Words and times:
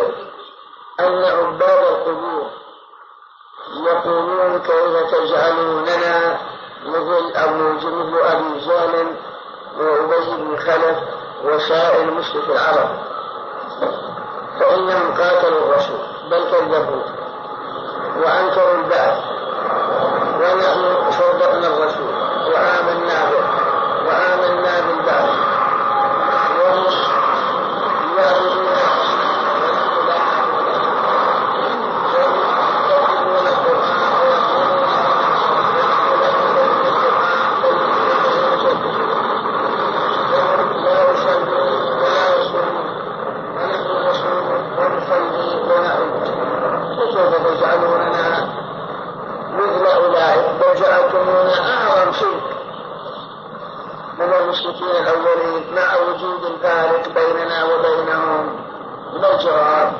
يقول 0.00 0.14
أن 1.00 1.24
عباد 1.24 1.84
القبور 1.84 2.50
يقولون 3.86 4.58
كيف 4.58 5.14
تجعلوننا 5.14 6.40
مثل 6.86 7.32
أبو 7.34 7.72
مثل 7.72 8.18
أبي 8.18 8.58
جهل 8.66 9.16
وأبي 9.78 10.42
بن 10.42 10.56
خلف 10.56 10.98
وسائر 11.44 12.10
مشرك 12.10 12.50
العرب. 12.50 12.88
فإنهم 14.60 15.14
قاتلوا 15.14 15.58
الرسول 15.58 15.98
بل 16.30 16.50
كذبوه 16.50 17.04
وأنكروا 18.16 18.74
البعث 18.74 19.18
ونحن 20.40 20.85
في 54.78 54.98
الأولين 55.00 55.74
مع 55.74 55.96
وجود 55.96 56.44
الفارق 56.44 57.08
بيننا 57.08 57.64
وبينهم. 57.64 58.56
ما 59.20 59.34
الجواب؟ 59.34 59.92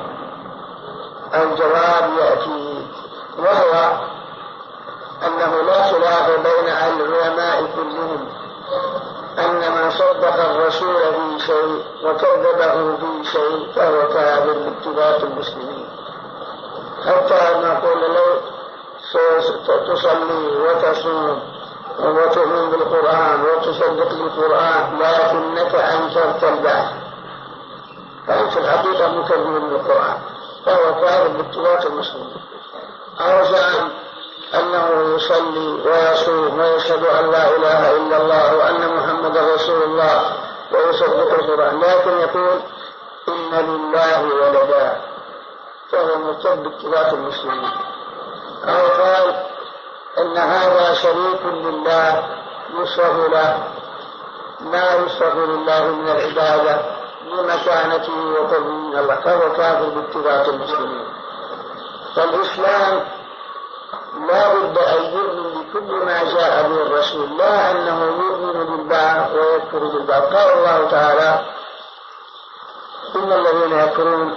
الجواب 1.34 2.10
يأتي 2.18 2.86
وهو 3.38 3.92
أنه 5.26 5.62
لا 5.62 5.82
خلاف 5.82 6.30
بين 6.30 6.68
العلماء 6.68 7.66
كلهم. 7.76 8.28
أن 9.38 9.72
من 9.72 9.90
صدق 9.90 10.50
الرسول 10.50 10.96
في 10.96 11.46
شيء 11.46 11.84
وكذبه 12.04 12.96
في 12.96 13.30
شيء 13.30 13.72
فهو 13.76 14.08
كافر 14.08 14.52
باتباع 14.52 15.16
المسلمين. 15.16 15.88
حتى 17.06 17.58
نقول 17.64 18.00
له 18.14 18.40
تصلي 19.86 20.56
وتصوم 20.56 21.42
وما 22.00 22.26
تؤمن 22.26 22.70
بالقرآن 22.70 23.44
وتصدق 23.44 24.08
بالقرآن 24.14 24.98
لا 24.98 25.30
أن 25.30 25.58
أنكرت 25.58 26.44
البعث 26.44 26.90
فأنت 28.26 28.52
في 28.52 28.58
الحقيقة 28.58 29.08
مكذب 29.08 29.70
بالقرآن 29.70 30.18
فهو 30.66 30.94
كافر 31.00 31.28
باتفاق 31.28 31.86
المسلمين 31.86 32.36
زعم 33.44 33.90
أنه 34.54 35.14
يصلي 35.14 35.68
ويصوم 35.68 36.58
ويشهد 36.58 37.04
أن 37.04 37.30
لا 37.30 37.56
إله 37.56 37.96
إلا 37.96 38.16
الله 38.22 38.56
وأن 38.56 38.96
محمدا 38.96 39.54
رسول 39.54 39.82
الله 39.82 40.32
ويصدق 40.72 41.34
القرآن. 41.34 41.80
لكن 41.80 42.18
يقول 42.18 42.60
إن 43.28 43.50
لله 43.54 44.22
ولدا 44.22 45.00
فهو 45.90 46.18
مرتد 46.18 46.62
باتفاق 46.62 47.12
المسلمين 47.12 47.70
أو 48.64 48.86
قال 49.02 49.34
أن 50.18 50.36
هذا 50.36 50.94
شريك 50.94 51.42
لله 51.44 52.28
يصرف 52.74 53.32
له. 53.32 53.68
ما 54.60 54.94
يصرف 54.94 55.34
لله 55.36 55.84
من 55.86 56.08
العبادة 56.08 56.80
لمكانته 57.26 58.12
وتبيين 58.12 58.98
الله 58.98 59.16
فهو 59.16 59.52
كافر 59.52 59.88
باتباع 59.88 60.44
المسلمين. 60.44 61.04
فالإسلام 62.16 63.00
لا 64.28 64.54
بد 64.54 64.78
أن 64.78 65.04
يؤمن 65.04 65.62
بكل 65.62 65.94
ما 66.04 66.24
جاء 66.24 66.68
به 66.68 66.82
الرسول. 66.82 67.38
لا 67.38 67.70
أنه 67.70 68.04
يؤمن 68.04 68.64
بالله 68.64 69.34
ويكفر 69.34 69.78
بالبعض 69.78 70.22
قال 70.22 70.58
الله 70.58 70.90
تعالى 70.90 71.44
إن 73.16 73.32
الذين 73.32 73.78
يكفرون 73.78 74.36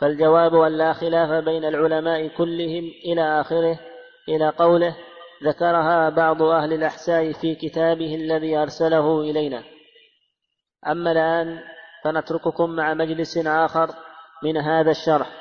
فالجواب 0.00 0.54
أن 0.54 0.78
لا 0.78 0.92
خلاف 0.92 1.44
بين 1.44 1.64
العلماء 1.64 2.28
كلهم 2.28 2.84
إلى 3.04 3.40
آخره 3.40 3.78
إلى 4.28 4.48
قوله 4.48 4.96
ذكرها 5.44 6.10
بعض 6.10 6.42
أهل 6.42 6.72
الأحساء 6.72 7.32
في 7.32 7.54
كتابه 7.54 8.14
الذي 8.14 8.56
أرسله 8.56 9.20
إلينا. 9.20 9.64
أما 10.86 11.12
الآن 11.12 11.62
فنترككم 12.04 12.70
مع 12.70 12.94
مجلس 12.94 13.38
آخر 13.38 13.94
من 14.42 14.56
هذا 14.56 14.90
الشرح. 14.90 15.38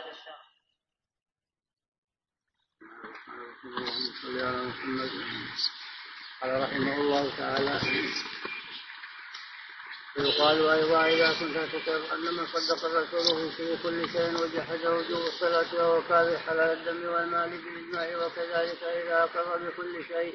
قال 6.42 6.62
رحمه 6.62 6.96
الله 7.02 7.38
تعالى 7.38 7.80
ويقال 10.18 10.70
أيضا 10.70 11.06
إذا 11.06 11.34
كنت 11.40 11.58
تقر 11.74 12.02
ان 12.16 12.34
من 12.34 12.46
صدق 12.48 12.86
رسوله 12.86 13.50
في 13.58 13.78
كل 13.84 14.10
شيء 14.10 14.42
وجحد 14.42 14.86
وجوب 14.86 15.22
الصلاة 15.28 15.66
وهو 15.74 16.02
كاره 16.10 16.38
حلال 16.38 16.78
الدم 16.78 17.10
والمال 17.10 17.50
بالاجماع 17.50 18.26
وكذلك 18.26 18.84
إذا 18.84 19.24
أقر 19.24 19.58
بكل 19.58 20.04
شيء 20.08 20.34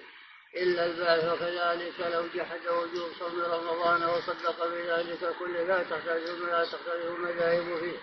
إلا 0.57 0.87
البعث 0.87 1.25
وكذلك 1.33 2.13
لو 2.13 2.25
جحد 2.35 2.61
وجوب 2.67 3.09
صوم 3.19 3.43
رمضان 3.43 4.05
وصدق 4.05 4.67
بذلك 4.67 5.35
كله 5.39 5.63
لا 5.63 5.83
تختلف 5.83 6.41
لا 6.51 6.65
تختلف 6.65 7.17
المذاهب 7.17 7.79
فيه. 7.81 7.99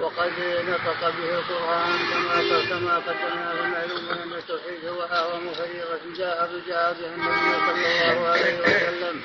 وقد 0.00 0.32
نطق 0.68 1.00
به 1.10 1.38
القرآن 1.38 1.98
كما 2.10 2.64
كما 2.70 2.98
قدمنا 2.98 3.52
المعلوم 3.52 4.08
أن 4.08 4.32
التوحيد 4.32 4.84
هو 4.84 5.02
أعظم 5.02 5.54
فريضة 5.54 6.00
جاء 6.16 6.62
جاء 6.66 6.92
بها 6.92 7.14
النبي 7.14 7.66
صلى 7.66 8.12
الله 8.12 8.28
عليه 8.28 8.60
وسلم. 8.60 9.22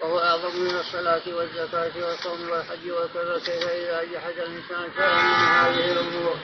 وهو 0.00 0.18
أعظم 0.18 0.60
من 0.60 0.76
الصلاة 0.80 1.22
والزكاة 1.26 1.92
والصوم 1.96 2.50
والحج 2.50 2.90
وكذا 2.90 3.38
كيف 3.46 3.68
إذا 3.68 4.02
جحد 4.12 4.38
الإنسان 4.38 4.90
شيئا 4.96 5.22
من 5.22 5.44
هذه 5.58 5.92
الأمور 5.92 6.34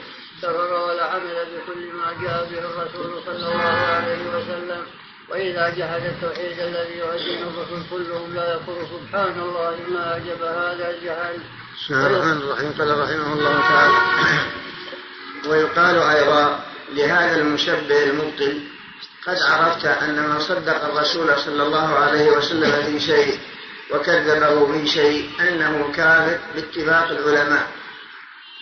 كفر 0.41 0.73
ولا 0.73 1.05
عمل 1.05 1.37
بكل 1.51 1.93
ما 1.93 2.13
جاء 2.21 2.47
به 2.51 2.59
الرسول 2.59 3.23
صلى 3.25 3.35
الله 3.35 3.77
عليه 3.95 4.23
وسلم. 4.35 4.85
وإذا 5.29 5.69
جحد 5.69 6.01
التوحيد 6.05 6.59
الذي 6.59 6.97
يؤدي 6.97 7.43
الرسل 7.43 7.89
كلهم 7.91 8.35
لا 8.35 8.51
يقول 8.51 8.87
سبحان 8.87 9.39
الله 9.39 9.75
ما 9.89 10.13
أعجب 10.13 10.41
هذا 10.43 10.89
الجهل. 10.89 11.39
بسم 11.75 11.93
الله 11.93 12.07
الرحمن 12.07 12.37
الرحيم. 12.41 12.73
قال 12.79 12.99
رحمه 12.99 13.33
الله 13.33 13.59
تعالى 13.59 13.97
ويقال 15.47 15.97
أيضا 15.97 16.59
لهذا 16.93 17.35
المشبه 17.35 18.03
المبطل 18.03 18.74
قد 19.27 19.41
عرفت 19.41 19.85
أن 19.85 20.29
من 20.29 20.39
صدق 20.39 20.85
الرسول 20.85 21.39
صلى 21.39 21.63
الله 21.63 21.95
عليه 21.95 22.31
وسلم 22.31 22.83
في 22.83 22.99
شيء 22.99 23.39
وكذبه 23.91 24.71
في 24.71 24.87
شيء 24.87 25.29
أنه 25.39 25.91
كاذب 25.95 26.39
باتفاق 26.55 27.09
العلماء. 27.09 27.67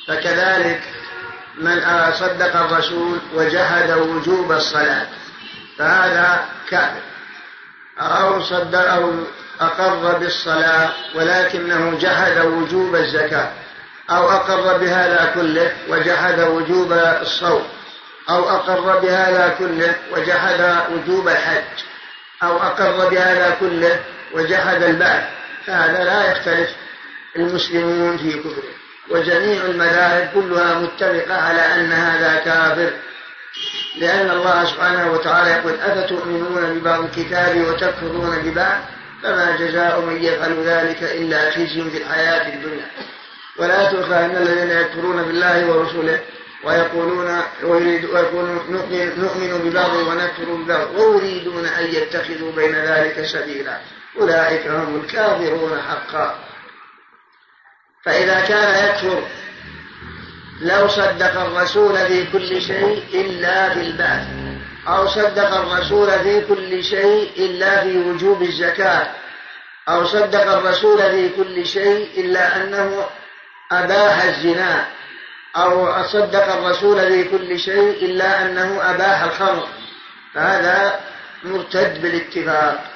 فكذلك 0.08 0.82
من 1.58 1.82
صدق 2.14 2.56
الرسول 2.56 3.20
وجحد 3.36 3.92
وجوب 3.92 4.52
الصلاة 4.52 5.08
فهذا 5.78 6.46
كاذب. 6.70 7.04
أو 8.00 8.44
صدق 8.44 8.92
أو 8.92 9.14
أقر 9.62 10.18
بالصلاة 10.18 10.90
ولكنه 11.16 11.98
جحد 11.98 12.38
وجوب 12.46 12.96
الزكاة 12.96 13.52
أو 14.10 14.32
أقر 14.32 14.78
بهذا 14.78 15.32
كله 15.36 15.74
وجحد 15.90 16.40
وجوب 16.40 16.94
الصوم. 16.94 17.68
أو 18.30 18.50
أقر 18.50 19.00
بهذا 19.00 19.56
كله 19.60 19.96
وجحد 20.12 20.76
وجوب 20.92 21.28
الحج. 21.28 21.84
أو 22.44 22.58
أقر 22.58 23.10
بهذا 23.10 23.58
كله 23.60 24.00
وجحد 24.34 24.84
البعث. 24.84 25.24
فهذا 25.66 26.04
لا 26.04 26.32
يختلف. 26.32 26.70
المسلمون 27.36 28.18
في 28.18 28.32
كفره. 28.32 28.74
وجميع 29.10 29.66
المذاهب 29.66 30.30
كلها 30.34 30.80
متفقة 30.80 31.36
على 31.36 31.62
أن 31.62 31.92
هذا 31.92 32.36
كافر. 32.36 32.94
لأن 33.98 34.30
الله 34.30 34.66
سبحانه 34.66 35.12
وتعالى 35.12 35.52
يقول 35.52 35.74
أفتؤمنون 35.82 36.80
ببعض 36.80 37.04
الكتاب 37.04 37.58
وتكفرون 37.58 38.40
ببعض؟ 38.44 38.82
فما 39.24 39.56
جزاء 39.60 40.02
من 40.02 40.24
يفعل 40.24 40.64
ذلك 40.64 41.04
إلا 41.04 41.52
خزي 41.52 41.90
في 41.92 41.98
الحياة 41.98 42.54
الدنيا. 42.54 42.88
ولا 43.58 43.92
تؤخى 43.92 44.16
أن 44.16 44.38
الذين 44.38 44.78
يكفرون 44.78 45.24
بالله 45.24 45.66
ورسوله 45.66 46.20
ويقولون 46.64 47.42
ويريد 47.64 48.06
ويقولون 48.06 48.60
نؤمن, 49.18 49.62
ببعض 49.64 49.94
ونكفر 49.94 50.54
ببعض 50.54 50.96
ويريدون 50.96 51.66
أن 51.66 51.86
يتخذوا 51.86 52.52
بين 52.52 52.76
ذلك 52.76 53.26
سبيلا. 53.26 53.80
أولئك 54.20 54.68
هم 54.68 55.02
الكافرون 55.04 55.82
حقا. 55.82 56.36
فإذا 58.06 58.42
كان 58.42 58.90
يكفر 58.90 59.24
لو 60.62 60.88
صدق 60.88 61.42
الرسول 61.42 61.98
في 61.98 62.26
كل 62.32 62.62
شيء 62.62 63.04
إلا 63.14 63.74
بالبعث 63.74 64.28
أو 64.88 65.08
صدق 65.08 65.56
الرسول 65.56 66.20
في 66.20 66.42
كل 66.42 66.84
شيء 66.84 67.32
إلا 67.38 67.84
في 67.84 67.98
وجوب 67.98 68.42
الزكاة. 68.42 69.08
أو 69.90 70.06
صدق 70.06 70.52
الرسول 70.52 70.98
في 70.98 71.30
كل 71.30 71.66
شيء 71.66 72.10
إلا 72.18 72.56
أنه 72.58 73.06
أباح 73.72 74.24
الزنا. 74.24 74.88
أو 75.56 76.04
صدق 76.04 76.54
الرسول 76.54 77.00
في 77.00 77.24
كل 77.24 77.60
شيء 77.60 78.06
إلا 78.06 78.42
أنه 78.42 78.90
أباح 78.92 79.24
الخمر. 79.24 79.68
فهذا 80.34 81.00
مرتد 81.44 82.02
بالاتفاق. 82.02 82.90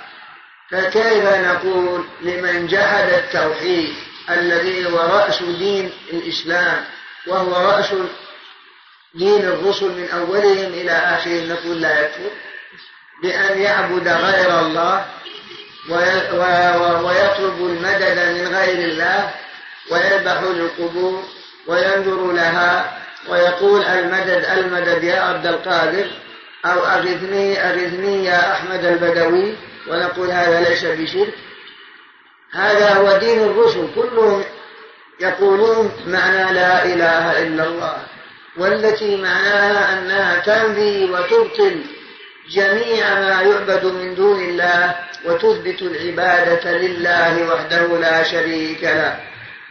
فكيف 0.71 1.25
نقول 1.25 2.05
لمن 2.21 2.67
جحد 2.67 3.09
التوحيد 3.09 3.95
الذي 4.29 4.85
هو 4.85 4.97
رأس 4.97 5.43
دين 5.43 5.91
الإسلام 6.13 6.85
وهو 7.27 7.69
رأس 7.69 7.93
دين 9.13 9.41
الرسل 9.41 9.89
من 9.89 10.09
أولهم 10.09 10.73
إلى 10.73 10.91
آخرهم؟ 10.91 11.49
نقول 11.49 11.81
لا 11.81 12.01
يكفر. 12.05 12.31
بأن 13.23 13.61
يعبد 13.61 14.07
غير 14.07 14.59
الله 14.59 15.05
ويطلب 17.03 17.57
المدد 17.59 18.19
من 18.37 18.55
غير 18.55 18.89
الله 18.89 19.31
ويذبح 19.91 20.41
للقبور. 20.41 21.23
وينظر 21.67 22.31
لها 22.31 22.97
ويقول 23.29 23.83
المدد 23.83 24.45
المدد 24.57 25.03
يا 25.03 25.19
عبد 25.19 25.45
القادر 25.45 26.07
أو 26.65 26.79
أغثني 26.85 27.59
أغثني 27.59 28.25
يا 28.25 28.51
أحمد 28.51 28.85
البدوي 28.85 29.55
ونقول 29.87 30.31
هذا 30.31 30.69
ليس 30.69 30.85
بشرك. 30.85 31.33
هذا 32.51 32.93
هو 32.93 33.17
دين 33.17 33.43
الرسل 33.43 33.87
كلهم 33.95 34.43
يقولون 35.19 35.91
معنى 36.07 36.53
لا 36.53 36.85
إله 36.85 37.43
إلا 37.43 37.63
الله 37.63 37.97
والتي 38.57 39.17
معناها 39.17 39.99
أنها 39.99 40.39
تنفي 40.39 41.11
وتبطل 41.11 41.83
جميع 42.49 43.19
ما 43.19 43.41
يعبد 43.41 43.85
من 43.85 44.15
دون 44.15 44.41
الله 44.41 44.95
وتثبت 45.25 45.81
العبادة 45.81 46.71
لله 46.71 47.53
وحده 47.53 47.87
لا 47.97 48.23
شريك 48.23 48.83
له. 48.83 49.19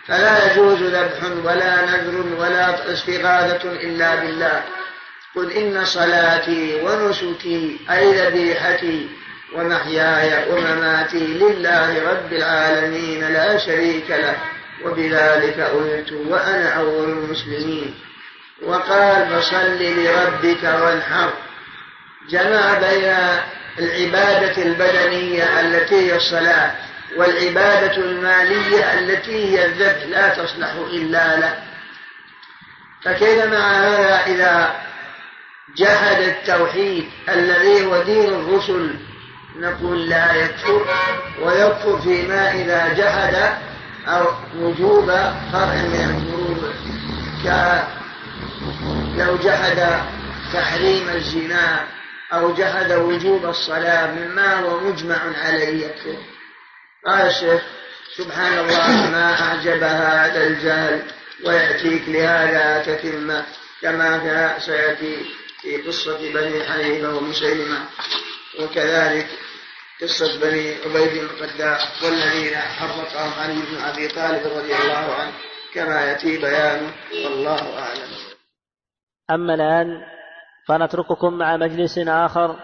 فلا 0.08 0.52
يجوز 0.52 0.82
ذبح 0.82 1.44
ولا 1.44 1.86
نذر 1.86 2.36
ولا 2.38 2.92
استغاثة 2.92 3.72
إلا 3.72 4.14
بالله. 4.14 4.62
قل 5.36 5.52
إن 5.52 5.84
صلاتي 5.84 6.80
ونسكي 6.82 7.80
أي 7.90 8.12
ذبيحتي 8.12 9.08
ومحياي 9.54 10.50
ومماتي 10.50 11.18
لله 11.18 12.10
رب 12.10 12.32
العالمين 12.32 13.28
لا 13.32 13.58
شريك 13.58 14.10
له. 14.10 14.36
وبذلك 14.84 15.58
أمرت 15.58 16.12
وأنا 16.12 16.68
أول 16.68 17.08
المسلمين. 17.10 17.94
وقال 18.62 19.26
فصل 19.26 19.82
لربك 19.82 20.62
وانحر. 20.62 21.32
جمع 22.30 22.78
بين 22.78 23.14
العبادة 23.78 24.62
البدنية 24.62 25.60
التي 25.60 25.94
هي 25.94 26.16
الصلاة. 26.16 26.70
والعبادة 27.16 27.96
المالية 27.96 28.98
التي 28.98 29.44
هي 29.44 29.66
الذبح 29.66 30.02
لا 30.06 30.28
تصلح 30.28 30.72
إلا 30.72 31.40
له. 31.40 31.62
فكيف 33.02 33.44
مع 33.44 33.72
هذا 33.72 34.26
إذا 34.26 34.76
جحد 35.76 36.20
التوحيد 36.20 37.08
الذي 37.28 37.86
هو 37.86 38.02
دين 38.02 38.34
الرسل؟ 38.34 38.94
نقول 39.56 40.08
لا 40.08 40.34
يكفر 40.34 40.86
ويكفر 41.42 42.00
فيما 42.00 42.52
إذا 42.54 42.92
جحد 42.92 43.56
أو 44.08 44.26
وجوب 44.56 45.06
فرع 45.52 45.74
من 45.74 46.24
الفروض 46.24 46.74
لو 49.16 49.36
جحد 49.36 50.00
تحريم 50.52 51.08
الزنا 51.08 51.84
أو 52.32 52.54
جحد 52.54 52.92
وجوب 52.92 53.46
الصلاة 53.46 54.14
مما 54.14 54.60
هو 54.60 54.80
مجمع 54.80 55.18
عليه 55.44 55.86
يكفر. 55.86 56.16
قال 57.06 57.26
الشيخ 57.26 57.62
سبحان 58.16 58.58
الله 58.58 59.10
ما 59.10 59.42
أعجب 59.42 59.82
هذا 59.82 60.46
الجهل 60.46 61.02
ويأتيك 61.46 62.08
لهذا 62.08 62.82
تتمة 62.82 63.44
كما 63.82 64.58
سيأتي 64.58 65.16
في 65.62 65.76
قصة 65.76 66.18
بني 66.18 66.64
حنيفة 66.64 67.16
ومسيلمة 67.16 67.78
وكذلك 68.60 69.26
قصة 70.02 70.40
بني 70.40 70.74
عبيد 70.74 71.12
بن 71.12 71.24
القداح 71.24 72.02
والذين 72.04 72.56
حرقهم 72.56 73.32
علي 73.40 73.54
بن 73.54 73.84
أبي 73.84 74.08
طالب 74.08 74.46
رضي 74.46 74.74
الله 74.74 75.14
عنه 75.14 75.32
كما 75.74 76.04
يأتي 76.04 76.38
بيانه 76.38 76.92
والله 77.24 77.78
أعلم. 77.78 78.10
أما 79.30 79.54
الآن 79.54 79.86
فنترككم 80.68 81.38
مع 81.38 81.56
مجلس 81.56 81.98
آخر 81.98 82.56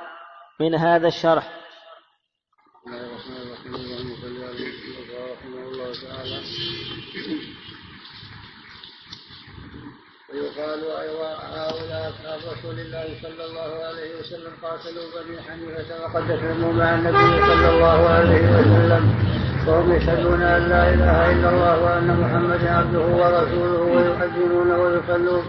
من 0.61 0.75
هذا 0.75 1.09
الشرح. 1.09 1.62
ويقال 10.63 10.81
أيضا 11.01 11.31
هؤلاء 11.57 12.13
أصحاب 12.13 12.41
رسول 12.53 12.81
الله 12.81 13.05
صلى 13.23 13.45
الله 13.49 13.71
عليه 13.89 14.11
وسلم 14.21 14.53
قاتلوا 14.63 15.07
بني 15.15 15.37
حنيفة 15.47 16.05
وقد 16.05 16.31
أسلموا 16.31 16.73
مع 16.73 16.95
النبي 16.95 17.47
صلى 17.47 17.69
الله 17.71 18.09
عليه 18.09 18.43
وسلم 18.55 19.15
وهم 19.67 19.93
يشهدون 19.93 20.43
أن 20.43 20.69
لا 20.69 20.95
إله 20.95 21.33
إلا 21.33 21.49
الله 21.51 21.85
وأن 21.85 22.09
محمدا 22.21 22.71
عبده 22.71 23.01
ورسوله 23.01 23.83
ويؤذنون 23.95 24.71
ويصلون. 24.71 25.45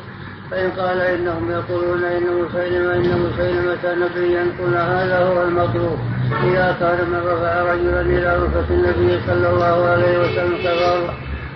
فإن 0.52 0.72
قال 0.72 1.02
إنهم 1.02 1.52
يقولون 1.52 2.04
إن 2.04 2.24
مسيلمة 2.42 2.94
إن 2.96 3.20
مسيلمة 3.26 4.06
نبيا 4.06 4.44
قلنا 4.60 5.04
هذا 5.04 5.18
هو 5.26 5.44
المطلوب. 5.44 6.00
إذا 6.44 6.76
كان 6.80 7.10
من 7.10 7.22
رفع 7.28 7.74
رجلا 7.74 8.02
إلى 8.02 8.38
رفة 8.44 8.74
النبي 8.74 9.22
صلى 9.28 9.50
الله 9.50 9.86
عليه 9.86 10.20
وسلم 10.20 10.58
كفر 10.58 11.14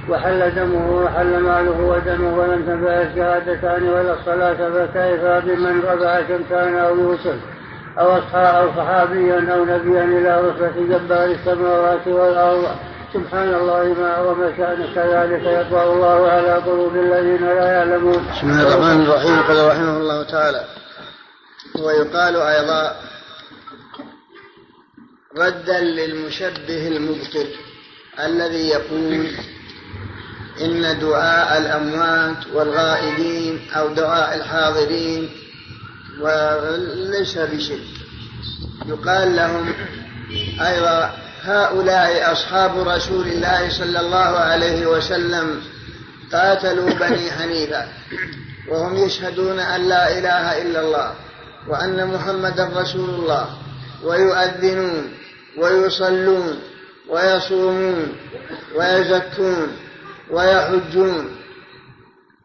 وحل 0.10 0.56
دمه 0.56 1.04
وحل 1.04 1.40
ماله 1.40 1.82
ودمه 1.82 2.38
ولم 2.38 2.66
تنفع 2.66 3.02
الشهادتان 3.02 3.90
ولا 3.90 4.14
الصلاة 4.20 4.54
فكيف 4.54 5.22
بمن 5.46 5.82
رفع 5.82 6.28
شمسان 6.28 6.78
أو 6.78 6.96
يوسف 6.96 7.36
أو 8.00 8.16
أو 8.34 8.72
صحابيا 8.78 9.54
أو 9.54 9.66
نبيا 9.66 10.04
إلى 10.04 10.42
رتبة 10.42 10.98
جبار 10.98 11.26
السماوات 11.26 12.08
والأرض؟ 12.08 12.76
سبحان 13.14 13.54
الله 13.54 13.84
ما 13.84 14.16
أعظم 14.16 14.58
شأن 14.58 14.94
كذلك 14.96 15.44
يطبع 15.46 15.84
الله 15.84 16.30
على 16.32 16.54
قلوب 16.54 16.96
الذين 16.96 17.46
لا 17.46 17.72
يعلمون. 17.72 18.28
بسم 18.32 18.50
الله 18.50 18.62
الرحمن 18.68 19.02
الرحيم. 19.02 19.42
قال 19.48 19.68
رحمه 19.68 19.98
الله 19.98 20.24
تعالى 20.24 20.66
ويقال 21.86 22.36
أيضا 22.36 22.96
ردا 25.38 25.80
للمشبه 25.80 26.88
المبطل 26.88 27.48
الذي 28.20 28.70
يقول 28.70 29.28
إن 30.62 31.00
دعاء 31.00 31.58
الأموات 31.58 32.48
والغائبين 32.54 33.60
أو 33.72 33.94
دعاء 33.94 34.38
الحاضرين 34.38 35.30
وليس 36.22 37.38
بشرك 37.38 37.80
يقال 38.86 39.36
لهم 39.36 39.74
أيضا 40.62 41.14
هؤلاء 41.42 42.32
أصحاب 42.32 42.88
رسول 42.88 43.28
الله 43.28 43.70
صلى 43.70 44.00
الله 44.00 44.38
عليه 44.38 44.88
وسلم 44.88 45.62
قاتلوا 46.34 46.90
بني 46.90 47.32
حنيفة 47.32 47.86
وهم 48.70 48.96
يشهدون 48.96 49.60
أن 49.60 49.82
لا 49.82 50.18
إله 50.20 50.62
إلا 50.62 50.82
الله 50.82 51.14
وأن 51.68 52.08
محمدا 52.08 52.70
رسول 52.76 53.10
الله 53.10 53.50
ويؤذنون 54.04 55.12
ويصلون 55.58 56.60
ويصومون 57.10 58.16
ويزكون 58.76 59.68
ويحجون 60.32 61.36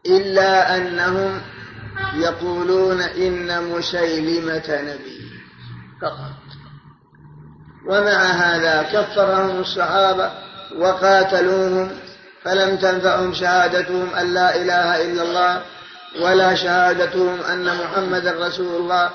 إلا 0.07 0.77
أنهم 0.77 1.41
يقولون 2.15 3.01
إن 3.01 3.65
مسيلمة 3.65 4.69
نبي. 4.69 5.23
فقط 6.03 6.43
ومع 7.87 8.23
هذا 8.23 8.83
كفرهم 8.83 9.61
الصحابة 9.61 10.31
وقاتلوهم 10.79 11.91
فلم 12.45 12.77
تنفعهم 12.77 13.35
شهادتهم 13.35 14.15
أن 14.15 14.35
لا 14.35 14.57
إله 14.57 15.03
إلا 15.03 15.23
الله 15.23 15.63
ولا 16.21 16.55
شهادتهم 16.55 17.41
أن 17.41 17.77
محمدا 17.77 18.47
رسول 18.47 18.81
الله 18.81 19.11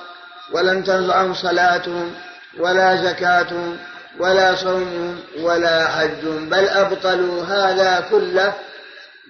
ولم 0.52 0.82
تنفعهم 0.82 1.34
صلاتهم 1.34 2.12
ولا 2.58 2.96
زكاتهم 2.96 3.76
ولا 4.20 4.54
صومهم 4.54 5.20
ولا 5.40 5.88
حجهم 5.88 6.48
بل 6.48 6.68
أبطلوا 6.68 7.44
هذا 7.44 8.06
كله 8.10 8.54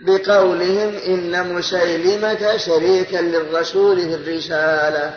بقولهم 0.03 0.97
إن 0.97 1.55
مسيلمة 1.55 2.57
شريكا 2.57 3.17
للرسول 3.17 4.01
في 4.01 4.15
الرسالة. 4.15 5.15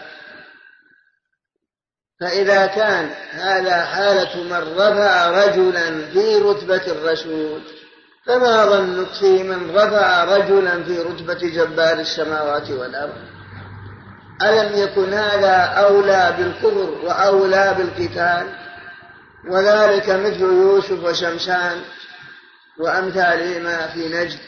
فإذا 2.22 2.66
كان 2.66 3.10
هذا 3.32 3.86
حالة 3.86 4.44
من 4.44 4.78
رفع 4.78 5.30
رجلا 5.30 6.06
في 6.14 6.36
رتبة 6.36 6.88
الرسول 6.88 7.62
فما 8.26 8.66
ظنك 8.66 9.08
في 9.20 9.44
من 9.44 9.76
رفع 9.76 10.24
رجلا 10.24 10.84
في 10.84 11.00
رتبة 11.00 11.40
جبار 11.50 12.00
السماوات 12.00 12.72
والأرض؟ 12.72 13.16
ألم 14.42 14.84
يكن 14.84 15.14
هذا 15.14 15.56
أولى 15.56 16.36
بالكفر 16.38 16.90
وأولى 17.04 17.76
بالقتال؟ 17.78 18.61
وذلك 19.50 20.10
مثل 20.10 20.42
يوسف 20.42 21.04
وشمسان 21.04 21.82
وأمثالهما 22.80 23.88
في 23.88 24.08
نجد. 24.08 24.40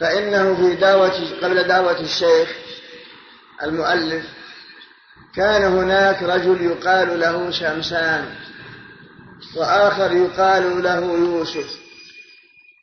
فإنه 0.00 0.56
في 0.56 0.74
دعوة 0.74 1.40
قبل 1.42 1.68
دعوة 1.68 2.00
الشيخ 2.00 2.48
المؤلف 3.62 4.24
كان 5.34 5.62
هناك 5.62 6.22
رجل 6.22 6.64
يقال 6.64 7.20
له 7.20 7.50
شمسان 7.50 8.34
وآخر 9.56 10.12
يقال 10.12 10.82
له 10.82 11.00
يوسف. 11.00 11.78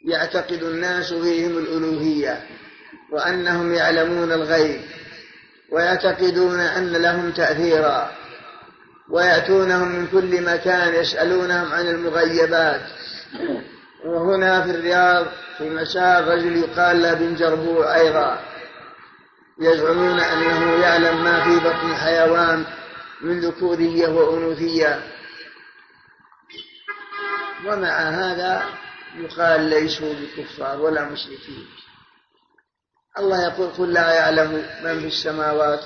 يعتقد 0.06 0.64
الناس 0.64 1.14
فيهم 1.14 1.58
الألوهية 1.58 2.48
وأنهم 3.12 3.74
يعلمون 3.74 4.32
الغيب 4.32 4.82
ويعتقدون 5.72 6.60
أن 6.60 6.92
لهم 6.92 7.32
تأثيرا. 7.32 8.23
ويأتونهم 9.10 9.88
من 9.88 10.08
كل 10.08 10.42
مكان 10.42 10.96
يسألونهم 10.96 11.74
عن 11.74 11.88
المغيبات. 11.88 12.82
وهنا 14.06 14.62
في 14.62 14.72
الرياض 14.72 15.26
في 15.58 15.70
مساء 15.70 16.24
رجل 16.24 16.58
يقال 16.58 17.02
له 17.02 17.14
بن 17.14 17.36
جربوع 17.36 17.96
أيضا 17.96 18.40
يزعمون 19.60 20.20
أنه 20.20 20.84
يعلم 20.84 21.24
ما 21.24 21.44
في 21.44 21.60
بطن 21.60 21.92
الحيوان 21.92 22.66
من 23.22 23.40
ذكورية 23.40 24.08
وأنوثية. 24.08 25.04
ومع 27.66 28.00
هذا 28.00 28.64
يقال 29.18 29.62
ليسوا 29.62 30.14
بكفار 30.14 30.82
ولا 30.82 31.06
مشركين. 31.06 31.68
الله 33.20 33.44
يقول 33.44 33.70
قل 33.70 33.94
لا 33.94 34.14
يعلم 34.14 34.52
من 34.84 35.00
في 35.00 35.08
السماوات 35.08 35.84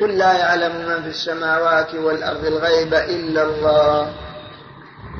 قل 0.00 0.18
لا 0.18 0.32
يعلم 0.38 0.88
من 0.88 1.02
في 1.02 1.08
السماوات 1.08 1.94
والأرض 1.94 2.44
الغيب 2.44 2.94
إلا 2.94 3.42
الله. 3.42 4.14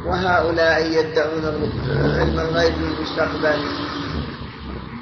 وهؤلاء 0.06 0.86
يدعون 0.86 1.44
علم 2.20 2.40
الغيب 2.40 2.74
المستقبل 2.74 3.60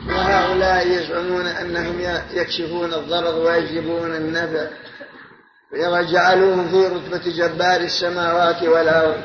وهؤلاء 0.09 0.87
يزعمون 0.87 1.47
أنهم 1.47 2.23
يكشفون 2.33 2.95
الضرر 2.95 3.39
ويجلبون 3.39 4.15
النفع 4.15 4.67
وجعلوهم 5.73 6.69
في 6.69 6.87
رتبة 6.87 7.31
جبار 7.37 7.81
السماوات 7.81 8.63
والأرض. 8.63 9.21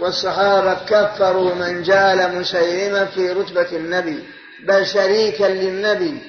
والصحابة 0.00 0.74
كفروا 0.74 1.54
من 1.54 1.82
جعل 1.82 2.38
مسيلمة 2.38 3.04
في 3.04 3.30
رتبة 3.30 3.76
النبي 3.76 4.24
بل 4.66 4.86
شريكا 4.86 5.44
للنبي. 5.44 6.22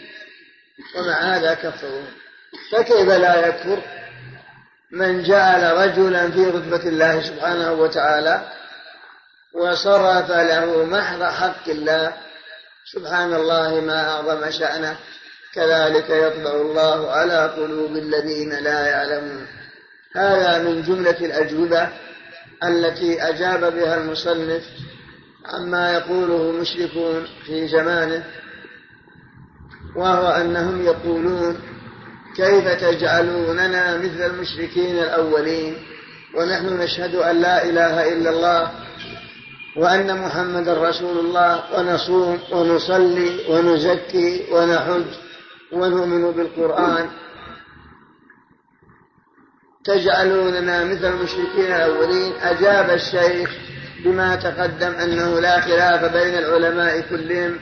ومع 0.97 1.13
هذا 1.13 1.53
كفروا. 1.53 2.25
فكيف 2.71 3.09
لا 3.09 3.47
يكفر 3.47 3.81
من 4.91 5.24
جعل 5.24 5.77
رجلا 5.77 6.31
في 6.31 6.45
رتبة 6.45 6.89
الله 6.89 7.21
سبحانه 7.21 7.71
وتعالى 7.71 8.51
وصرف 9.53 10.29
له 10.31 10.85
محض 10.85 11.24
حق 11.24 11.69
الله؟ 11.69 12.13
سبحان 12.93 13.33
الله 13.33 13.81
ما 13.81 14.09
أعظم 14.09 14.51
شأنه. 14.51 14.97
كذلك 15.53 16.09
يطبع 16.09 16.51
الله 16.51 17.12
على 17.12 17.53
قلوب 17.57 17.91
الذين 17.91 18.50
لا 18.50 18.88
يعلمون. 18.88 19.47
هذا 20.15 20.57
من 20.63 20.81
جملة 20.81 21.25
الأجوبة 21.25 21.89
التي 22.63 23.21
أجاب 23.21 23.74
بها 23.75 23.97
المصنف 23.97 24.63
عما 25.45 25.93
يقوله 25.93 26.50
المشركون 26.50 27.27
في 27.45 27.67
زمانه 27.67 28.24
وهو 29.95 30.27
أنهم 30.27 30.85
يقولون 30.85 31.75
كيف 32.35 32.67
تجعلوننا 32.67 33.97
مثل 33.97 34.25
المشركين 34.25 34.99
الأولين؟ 34.99 35.75
ونحن 36.35 36.81
نشهد 36.81 37.15
أن 37.15 37.41
لا 37.41 37.63
إله 37.69 38.13
إلا 38.13 38.29
الله 38.29 38.71
وأن 39.77 40.21
محمد 40.21 40.69
رسول 40.69 41.17
الله 41.25 41.79
ونصوم 41.79 42.39
ونصلي 42.51 43.45
ونزكي 43.49 44.45
ونحج 44.51 45.05
ونؤمن 45.71 46.31
بالقرآن. 46.31 47.09
تجعلوننا 49.85 50.83
مثل 50.83 51.05
المشركين 51.05 51.71
الأولين. 51.71 52.33
أجاب 52.41 52.89
الشيخ 52.89 53.49
بما 54.05 54.35
تقدم 54.35 54.91
أنه 54.91 55.39
لا 55.39 55.61
خلاف 55.61 56.13
بين 56.13 56.37
العلماء 56.37 57.01
كلهم 57.01 57.59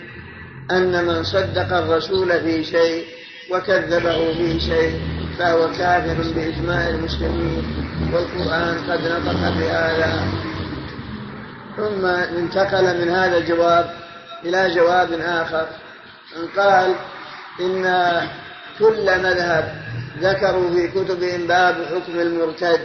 أن 0.72 1.06
من 1.06 1.24
صدق 1.24 1.78
الرسول 1.78 2.42
في 2.42 2.64
شيء 2.64 3.06
وكذبه 3.52 4.34
في 4.34 4.60
شيء 4.60 5.02
فهو 5.40 5.72
كافر 5.72 6.34
بإجماع 6.36 6.90
المسلمين. 6.90 7.64
والقرآن 8.14 8.92
قد 8.92 9.02
نطق 9.02 9.50
بهذا 9.50 10.24
ثم 11.78 12.06
انتقل 12.06 13.02
من 13.02 13.10
هذا 13.10 13.38
الجواب 13.38 13.94
إلى 14.46 14.76
جواب 14.76 15.12
آخر. 15.14 15.68
ان 16.38 16.62
قال 16.62 16.96
إن 17.60 17.84
كل 18.80 19.06
مذهب 19.24 19.76
ذكروا 20.22 20.70
في 20.70 20.88
كتبهم 20.88 21.48
باب 21.48 21.76
حكم 21.76 22.20
المرتد. 22.20 22.80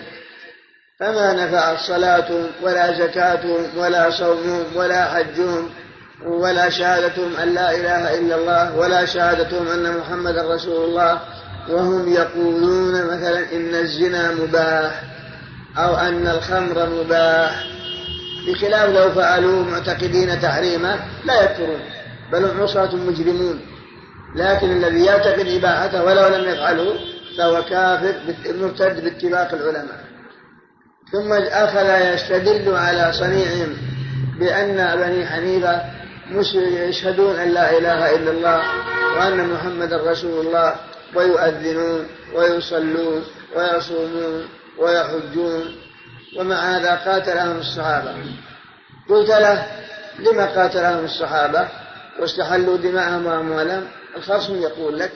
فما 1.00 1.32
نفعت 1.32 1.78
صلاتهم 1.78 2.46
ولا 2.62 2.98
زكاتهم 2.98 3.78
ولا 3.78 4.10
صومهم 4.10 4.64
ولا 4.76 5.04
حجهم 5.04 5.70
ولا 6.26 6.70
شهادتهم 6.70 7.36
أن 7.36 7.54
لا 7.54 7.70
إله 7.70 8.18
إلا 8.18 8.36
الله 8.36 8.76
ولا 8.76 9.04
شهادتهم 9.04 9.68
أن 9.68 9.98
محمدا 9.98 10.54
رسول 10.54 10.84
الله. 10.84 11.20
وهم 11.68 12.12
يقولون 12.12 12.92
مثلا 12.92 13.52
إن 13.52 13.74
الزنا 13.74 14.32
مباح 14.32 15.02
أو 15.76 15.96
أن 15.96 16.26
الخمر 16.26 16.88
مباح. 16.90 17.64
بخلاف 18.48 18.90
لو 18.90 19.10
فعلوه 19.10 19.62
معتقدين 19.62 20.40
تحريمه 20.40 20.98
لا 21.24 21.42
يكفرون 21.42 21.80
بل 22.32 22.44
هم 22.44 22.62
عصاة 22.62 22.96
مجرمون. 22.96 23.60
لكن 24.36 24.72
الذي 24.72 25.04
يعتقد 25.04 25.46
إباحته 25.48 26.04
ولو 26.04 26.28
لم 26.28 26.48
يفعله 26.48 26.94
فهو 27.38 27.64
كافر 27.64 28.14
مرتد 28.46 29.04
باتفاق 29.04 29.52
العلماء. 29.52 30.00
ثم 31.12 31.32
أخذ 31.32 32.14
يستدل 32.14 32.74
على 32.76 33.12
صنيعهم 33.12 33.76
بأن 34.38 34.96
بني 34.96 35.26
حنيفة 35.26 35.97
يشهدون 36.54 37.36
أن 37.36 37.48
لا 37.48 37.78
إله 37.78 38.16
إلا 38.16 38.30
الله 38.30 38.62
وأن 39.16 39.48
محمد 39.48 39.92
رسول 39.92 40.46
الله 40.46 40.76
ويؤذنون 41.14 42.08
ويصلون 42.34 43.24
ويصومون 43.56 44.48
ويحجون. 44.78 45.76
ومع 46.36 46.56
هذا 46.56 46.94
قاتلهم 46.94 47.58
الصحابة. 47.58 48.14
قلت 49.08 49.28
له 49.28 49.66
لما 50.18 50.46
قاتلهم 50.46 51.04
الصحابة؟ 51.04 51.68
واستحلوا 52.20 52.76
دماءهم 52.76 53.26
وأموالهم؟ 53.26 53.88
الخصم 54.16 54.62
يقول 54.62 54.98
لك 54.98 55.12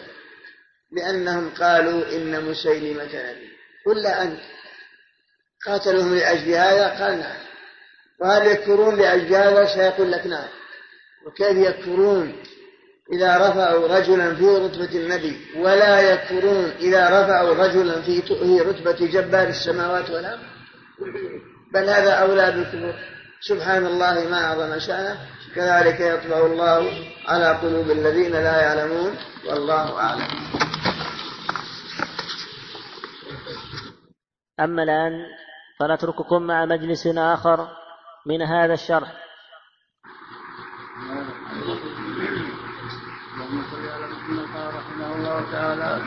لأنهم 0.92 1.50
قالوا 1.61 2.16
إن 2.16 2.45
مسيلمة 2.45 3.04
نبي. 3.04 3.52
قل 3.87 4.07
أنت. 4.07 4.40
قاتلهم 5.66 6.14
لأجل 6.14 6.50
هذا؟ 6.50 6.88
قال 6.88 7.19
نعم. 7.19 7.37
وهل 8.21 8.47
يكفرون 8.47 8.97
لأجل 8.97 9.35
هذا؟ 9.35 9.66
سيقول 9.66 10.12
لك 10.12 10.26
نعم. 10.26 10.49
وكيف 11.26 11.56
يكفرون 11.56 12.32
إذا 13.12 13.36
رفعوا 13.36 13.98
رجلا 13.98 14.34
في 14.34 14.44
رتبة 14.44 14.96
النبي 14.96 15.36
ولا 15.56 16.00
يكفرون 16.00 16.64
إذا 16.64 17.06
رفعوا 17.06 17.54
رجلا 17.54 18.02
في 18.02 18.22
رتبة 18.60 19.06
جبار 19.06 19.48
السماوات 19.48 20.10
والأرض. 20.10 20.40
بل 21.74 21.88
هذا 21.88 22.12
أولى 22.12 22.52
بالكفر. 22.52 22.94
سبحان 23.40 23.86
الله 23.86 24.28
ما 24.30 24.44
أعظم 24.44 24.78
شأنه. 24.78 25.18
كذلك 25.54 26.00
يطبع 26.00 26.46
الله 26.46 26.92
على 27.28 27.58
قلوب 27.58 27.90
الذين 27.90 28.32
لا 28.32 28.60
يعلمون. 28.62 29.16
والله 29.48 30.00
أعلم. 30.00 30.28
أما 34.60 34.82
الآن 34.82 35.12
فنترككم 35.80 36.42
مع 36.42 36.64
مجلس 36.64 37.06
آخر 37.06 37.68
من 38.26 38.42
هذا 38.42 38.74
الشرح 38.74 39.22
اللهم 43.32 43.62
صل 43.70 43.88
على 43.88 44.06
محمد 44.06 44.48
رحمه 44.74 45.14
الله 45.42 45.52
تعالى 45.52 46.02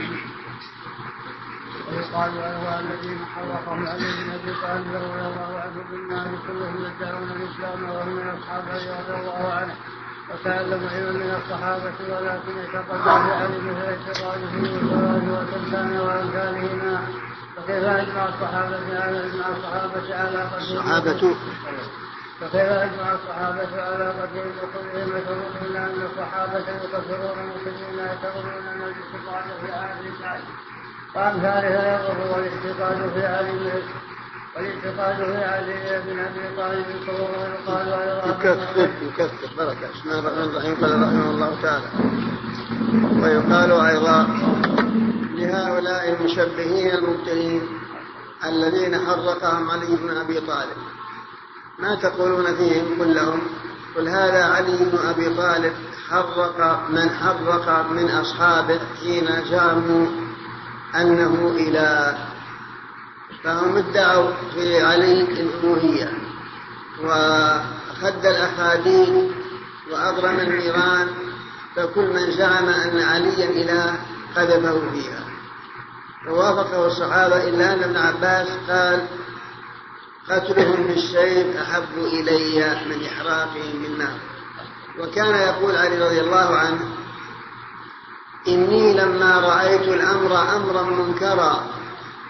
ويقال 1.87 2.31
له 2.35 2.79
الذين 2.79 3.19
حرقهم 3.35 3.87
علي 3.87 4.07
بن 4.17 4.31
ابي 4.31 4.53
طالب 4.61 4.87
رضي 4.95 5.21
الله 5.27 5.59
عنه 5.63 5.83
بالنار 5.91 6.27
كلهم 6.47 6.75
يدعون 6.85 7.29
الإسلام 7.31 7.89
وهم 7.89 8.09
من 8.09 8.27
أصحاب 8.37 8.63
علي 8.69 8.89
رضي 8.89 9.13
الله 9.19 9.53
عنه 9.53 9.75
وتعلموا 10.29 10.89
علما 10.89 11.11
من 11.11 11.41
الصحابة 11.41 11.97
ولكن 12.09 12.53
اعتقدوا 12.59 13.23
في 13.23 13.31
علي 13.33 13.57
مثل 13.59 13.85
اعتقاده 13.85 14.51
وصلاته 14.61 15.31
وتمثاله 15.31 16.03
وامثالهما 16.03 17.01
فكيف 17.55 17.83
أجمع 17.83 18.25
الصحابة 18.29 18.99
على 19.03 19.25
اجمع 19.25 19.47
الصحابة 19.57 20.15
على 20.15 20.43
قتل 20.43 20.77
الصحابة 20.77 21.35
فكيف 22.41 22.55
اجمع 22.55 23.11
الصحابة 23.13 23.81
على 23.81 24.07
قتل 24.09 24.51
وكلهم 24.63 25.17
يترون 25.17 25.75
أن 25.75 26.07
الصحابة 26.11 26.59
يكفرون 26.59 27.37
المسلمين 27.39 27.99
يترون 27.99 28.53
أن 28.67 28.81
الاستقامه 28.81 29.53
في 29.65 29.71
عهد 29.71 30.05
الله 30.05 30.39
وأمثالها 31.15 31.83
يضر 31.95 32.19
والاعتقاد 32.31 33.09
في 33.13 33.25
علي 33.25 33.83
والاعتقاد 34.55 35.15
في 35.15 35.43
علي 35.43 36.01
بن 36.05 36.19
أبي 36.19 36.55
طالب 36.57 36.85
كفر 37.07 37.31
يقال 37.53 37.87
يكفر 38.29 38.89
يكفر 39.01 39.55
بركة 39.57 39.87
بسم 39.93 40.09
الله 40.09 40.19
الرحمن 40.19 40.49
الرحيم. 40.49 40.75
قال 40.75 41.01
رحمه 41.01 41.29
الله 41.31 41.61
تعالى 41.61 41.87
ويقال 43.21 43.71
أيضا 43.71 44.27
لهؤلاء 45.35 46.13
المشبهين 46.13 46.95
المبتلين 46.95 47.61
الذين 48.45 48.95
حرقهم 48.99 49.71
علي 49.71 49.95
بن 49.95 50.17
أبي 50.17 50.39
طالب. 50.39 50.77
ما 51.79 51.95
تقولون 51.95 52.55
فيهم 52.55 52.97
كلهم؟ 52.97 53.41
قل 53.95 54.07
هذا 54.07 54.43
علي 54.43 54.77
بن 54.77 54.97
أبي 54.97 55.29
طالب 55.35 55.73
حرق 56.09 56.89
من 56.89 57.09
حرق 57.09 57.91
من 57.91 58.09
أصحابه 58.09 58.79
حين 58.99 59.27
جاموا 59.49 60.07
أنه 60.95 61.55
إله 61.57 62.17
فهم 63.43 63.77
ادعوا 63.77 64.31
في 64.53 64.81
علي 64.81 65.21
الألوهية. 65.21 66.11
وخد 67.03 68.25
الأحاديث 68.25 69.09
وأضرم 69.91 70.39
النيران 70.39 71.07
فكل 71.75 72.13
من 72.13 72.31
زعم 72.31 72.69
أن 72.69 72.99
عليا 72.99 73.49
إله 73.49 73.95
قذفه 74.35 74.91
فيها. 74.91 75.25
ووافقه 76.29 76.87
الصحابة 76.87 77.49
إلا 77.49 77.73
أن 77.73 77.83
ابن 77.83 77.97
عباس 77.97 78.47
قال 78.69 79.07
قتلهم 80.29 80.87
بالسيف 80.87 81.57
أحب 81.57 81.97
إلي 81.97 82.77
من 82.89 83.05
إحراقهم 83.05 83.83
بالنار. 83.83 84.19
وكان 84.99 85.35
يقول 85.35 85.75
علي 85.75 86.05
رضي 86.05 86.21
الله 86.21 86.57
عنه 86.57 86.79
إني 88.47 88.93
لما 88.93 89.39
رأيت 89.39 89.81
الأمر 89.81 90.55
أمرا 90.55 90.83
منكرا 90.83 91.65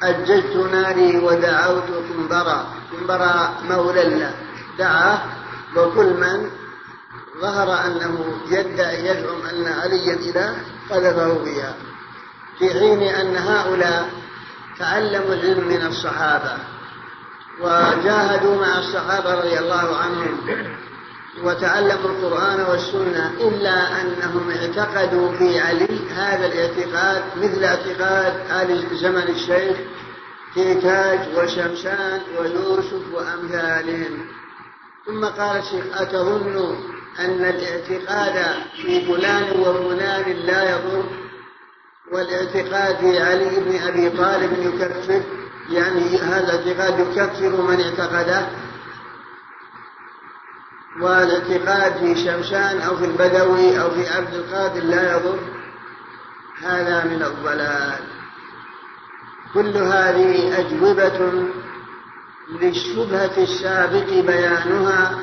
أججت 0.03 0.55
ناري 0.71 1.17
ودعوت 1.17 1.83
كنبرا 2.09 2.67
كنبرا 2.91 3.53
مولى 3.69 4.33
دعاه 4.79 5.19
وكل 5.75 6.13
من 6.13 6.49
ظهر 7.41 7.85
أنه 7.85 8.25
يدعي 8.47 9.05
يزعم 9.05 9.41
أن 9.51 9.67
عليا 9.67 10.13
إله 10.13 10.55
قذفه 10.89 11.33
بها 11.33 11.75
في 12.59 12.69
حين 12.69 13.01
أن 13.03 13.37
هؤلاء 13.37 14.09
تعلموا 14.79 15.33
العلم 15.33 15.67
من 15.67 15.85
الصحابة. 15.87 16.57
وجاهدوا 17.61 18.55
مع 18.55 18.79
الصحابة 18.79 19.33
رضي 19.33 19.59
الله 19.59 19.97
عنهم 19.97 20.37
وتعلموا 21.43 22.09
القرآن 22.09 22.61
والسنة 22.69 23.31
إلا 23.39 24.01
أنهم 24.01 24.51
اعتقدوا 24.51 25.31
في 25.37 25.59
علي 25.59 25.99
هذا 26.09 26.45
الاعتقاد 26.45 27.23
مثل 27.37 27.63
اعتقاد 27.63 28.33
آل 28.51 28.97
زمن 28.97 29.27
الشيخ 29.29 29.77
في 30.53 30.73
تاج 30.75 31.19
وشمشان 31.37 32.21
ويوسف 32.39 33.13
وأمثالهم. 33.13 34.27
ثم 35.05 35.25
قال 35.25 35.57
الشيخ 35.57 35.85
أتظن 35.93 36.75
أن 37.19 37.45
الاعتقاد 37.45 38.45
في 38.81 39.05
فلان 39.05 39.59
وفلان 39.59 40.31
لا 40.31 40.71
يضر 40.71 41.05
والاعتقاد 42.11 42.95
في 42.95 43.21
علي 43.21 43.49
بن 43.59 43.81
أبي 43.87 44.09
طالب 44.09 44.53
يكفر؟ 44.59 45.21
يعني 45.69 46.17
هذا 46.17 46.59
الاعتقاد 46.59 46.99
يكفر 46.99 47.61
من 47.61 47.81
اعتقده 47.81 48.47
والاعتقاد 51.01 51.97
في 51.97 52.15
شمشان 52.15 52.81
أو 52.81 52.97
في 52.97 53.05
البدوي 53.05 53.81
أو 53.81 53.89
في 53.89 54.09
عبد 54.09 54.33
القادر 54.33 54.83
لا 54.83 55.17
يضر. 55.17 55.39
هذا 56.63 57.03
من 57.03 57.21
الضلال. 57.23 57.99
كل 59.53 59.77
هذه 59.77 60.59
أجوبة 60.59 61.49
للشبهة 62.61 63.37
السابق 63.37 64.09
بيانها 64.09 65.19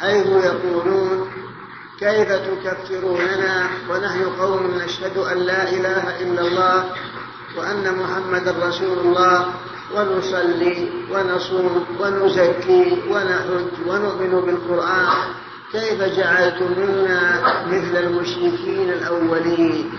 حيث 0.00 0.26
يقولون 0.26 1.30
كيف 2.00 2.32
تكفروننا 2.32 3.66
ونحن 3.90 4.24
قوم 4.24 4.78
نشهد 4.84 5.18
أن 5.18 5.38
لا 5.38 5.70
إله 5.70 6.20
إلا 6.20 6.40
الله 6.40 6.84
وأن 7.56 7.98
محمد 7.98 8.48
رسول 8.48 8.98
الله 8.98 9.46
ونصلي 9.94 10.88
ونصوم 11.12 11.86
ونزكي 12.00 13.02
ونحج 13.10 13.74
ونؤمن 13.88 14.40
بالقرآن. 14.46 15.16
كيف 15.72 16.02
جعلتمونا 16.02 17.40
مثل 17.66 17.96
المشركين 17.96 18.90
الأولين؟ 18.90 19.90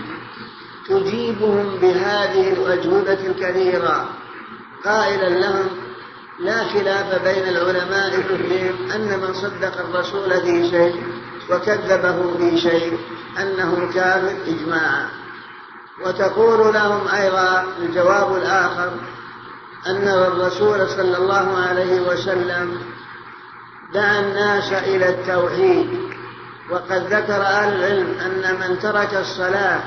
تجيبهم 0.88 1.78
بهذه 1.82 2.52
الأجوبة 2.52 3.26
الكثيرة 3.26 4.08
قائلا 4.84 5.28
لهم 5.28 5.66
لا 6.40 6.64
خلاف 6.64 7.22
بين 7.22 7.48
العلماء 7.48 8.10
كلهم 8.28 8.90
أن 8.94 9.20
من 9.20 9.34
صدق 9.34 9.80
الرسول 9.80 10.40
في 10.40 10.70
شيء 10.70 11.02
وكذبه 11.50 12.36
في 12.38 12.58
شيء 12.58 12.98
أنه 13.42 13.90
كافر 13.94 14.36
إجماعا. 14.46 15.08
وتقول 16.06 16.74
لهم 16.74 17.08
أيضا 17.08 17.64
الجواب 17.78 18.36
الآخر 18.36 18.90
أن 19.86 20.08
الرسول 20.08 20.88
صلى 20.88 21.16
الله 21.16 21.58
عليه 21.68 22.00
وسلم 22.00 22.78
دعا 23.94 24.20
الناس 24.20 24.72
إلى 24.72 25.08
التوحيد 25.08 26.00
وقد 26.70 27.12
ذكر 27.12 27.42
أهل 27.42 27.76
العلم 27.76 28.18
أن 28.20 28.54
من 28.60 28.78
ترك 28.78 29.14
الصلاة 29.14 29.80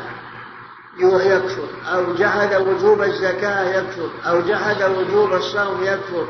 يكفر 1.00 1.68
أو 1.94 2.14
جحد 2.14 2.56
وجوب 2.56 3.02
الزكاة 3.02 3.80
يكفر 3.80 4.10
أو 4.26 4.42
جحد 4.42 4.84
وجوب 4.84 5.34
الصوم 5.34 5.84
يكفر 5.84 6.28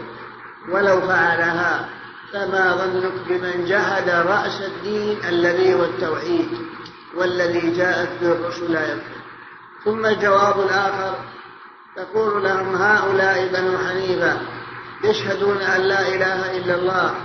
ولو 0.69 1.01
فعلها 1.01 1.89
فما 2.33 2.75
ظنك 2.75 3.13
بمن 3.29 3.65
جحد 3.65 4.09
رأس 4.09 4.61
الدين 4.61 5.17
الذي 5.29 5.73
هو 5.73 5.83
التوحيد 5.83 6.49
والذي 7.17 7.71
جاءت 7.71 8.09
به 8.21 8.31
الرسل 8.31 8.71
لا 8.71 8.93
يكفر. 8.93 9.20
ثم 9.85 10.05
الجواب 10.05 10.59
الآخر 10.59 11.15
تقول 11.95 12.43
لهم 12.43 12.75
هؤلاء 12.75 13.47
بنو 13.47 13.77
حنيفة 13.77 14.37
يشهدون 15.03 15.57
أن 15.57 15.81
لا 15.81 16.07
إله 16.07 16.57
إلا 16.57 16.75
الله 16.75 17.15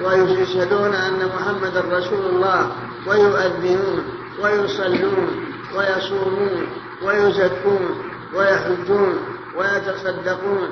ويشهدون 0.00 0.94
أن 0.94 1.30
محمد 1.36 1.76
رسول 1.76 2.26
الله 2.26 2.72
ويؤذنون 3.06 4.04
ويصلون 4.42 5.46
ويصومون 5.76 6.66
ويزكون 7.02 8.02
ويحجون 8.34 9.18
ويتصدقون 9.56 10.68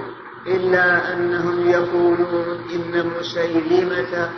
إلا 0.47 1.13
أنهم 1.13 1.71
يقولون 1.71 2.59
إن 2.73 3.13
مسيلمة 3.21 4.31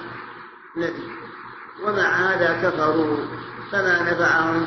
نبي. 0.76 1.12
ومع 1.84 2.14
هذا 2.14 2.60
كفروا 2.62 3.16
فما 3.72 4.02
نفعهم؟ 4.02 4.66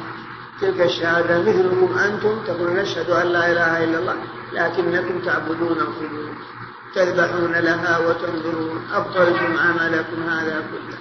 تلك 0.61 0.81
الشهادة 0.81 1.41
مثلكم 1.41 1.97
أنتم 1.97 2.43
تقولون 2.47 2.75
نشهد 2.75 3.09
أن 3.09 3.27
لا 3.27 3.51
إله 3.51 3.83
إلا 3.83 3.99
الله 3.99 4.15
لكنكم 4.53 5.19
تعبدون 5.19 5.77
الخلود 5.77 6.35
تذبحون 6.95 7.51
لها 7.51 7.97
وتنذرون 7.97 8.87
أبطلتم 8.93 9.57
عملكم 9.57 10.23
هذا 10.29 10.63
كله. 10.71 10.97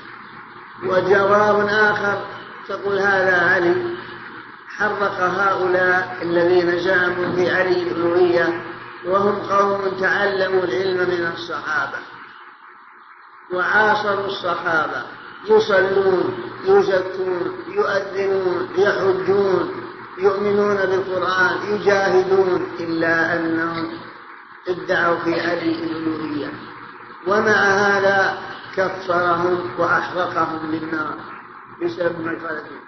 وجواب 0.90 1.68
آخر 1.68 2.26
تقول 2.68 2.98
هذا 2.98 3.36
علي 3.40 3.96
حرق 4.78 5.20
هؤلاء 5.20 6.18
الذين 6.22 6.78
زعموا 6.78 7.36
في 7.36 7.50
علي 7.50 7.82
الألوهية 7.82 8.62
وهم 9.06 9.34
قوم 9.34 9.98
تعلموا 10.00 10.62
العلم 10.62 10.96
من 10.96 11.32
الصحابة 11.34 11.98
وعاصروا 13.52 14.26
الصحابة. 14.26 15.02
يصلون 15.48 16.34
يزكون 16.64 17.56
يؤذنون 17.68 18.68
يحجون 18.76 19.70
يؤمنون 20.18 20.76
بالقرآن 20.76 21.56
يجاهدون 21.72 22.66
إلا 22.80 23.36
أنهم 23.36 23.88
ادعوا 24.68 25.16
في 25.16 25.40
علي 25.40 25.72
الألوهية. 25.72 26.52
ومع 27.26 27.56
هذا 27.62 28.38
كفرهم 28.76 29.70
وأحرقهم 29.78 30.70
بالنار. 30.70 31.34
بسبب 31.82 32.20
مقالتهم 32.20 32.80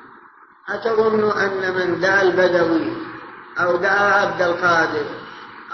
أتظن 0.69 1.31
أن 1.31 1.75
من 1.75 2.01
دعا 2.01 2.23
البدوي 2.23 2.93
أو 3.59 3.77
دعا 3.77 4.21
عبد 4.21 4.43
القادر 4.43 5.05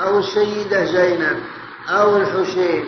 أو 0.00 0.18
السيدة 0.18 0.84
زينب 0.84 1.42
أو 1.88 2.16
الحسين 2.16 2.84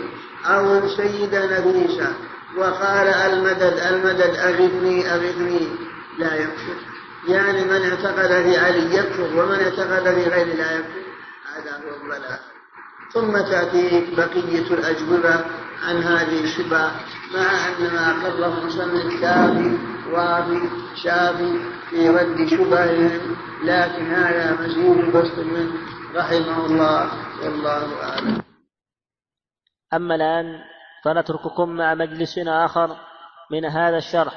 أو 0.47 0.79
السيدة 0.79 1.59
نفيسة 1.59 2.13
وقال 2.57 3.09
المدد 3.09 3.79
المدد 3.91 4.37
أغثني 4.37 5.15
أغثني 5.15 5.69
لا 6.19 6.35
يكفر 6.35 6.77
يعني 7.29 7.65
من 7.65 7.91
اعتقد 7.91 8.43
في 8.43 8.57
علي 8.59 8.97
يكفر 8.97 9.37
ومن 9.37 9.61
اعتقد 9.61 10.15
في 10.15 10.29
غير 10.29 10.47
لا 10.47 10.73
يكفر. 10.77 11.05
هذا 11.55 11.73
هو 11.73 11.97
الضلال 11.97 12.39
ثم 13.13 13.33
تأتي 13.33 14.15
بقية 14.17 14.75
الأجوبة 14.75 15.45
عن 15.83 15.97
هذه 15.97 16.45
الشبهة 16.45 17.01
مع 17.35 17.69
أن 17.69 17.95
ما 17.95 18.11
أقره 18.11 18.59
المصنف 18.59 19.21
كافي 19.21 19.79
وافي 20.13 20.69
شافي 21.03 21.59
في 21.91 22.09
رد 22.09 22.49
شبههم 22.49 23.37
لكن 23.65 24.15
هذا 24.15 24.57
مزيد 24.61 25.17
بسط 25.17 25.39
منه 25.39 25.73
رحمه 26.15 26.67
الله 26.67 27.11
والله 27.43 28.03
أعلم. 28.03 28.43
أما 29.95 30.15
الآن 30.15 30.74
فنترككم 31.05 31.69
مع 31.69 31.95
مجلس 31.95 32.39
آخر 32.39 32.97
من 33.51 33.65
هذا 33.65 33.97
الشرح. 33.97 34.35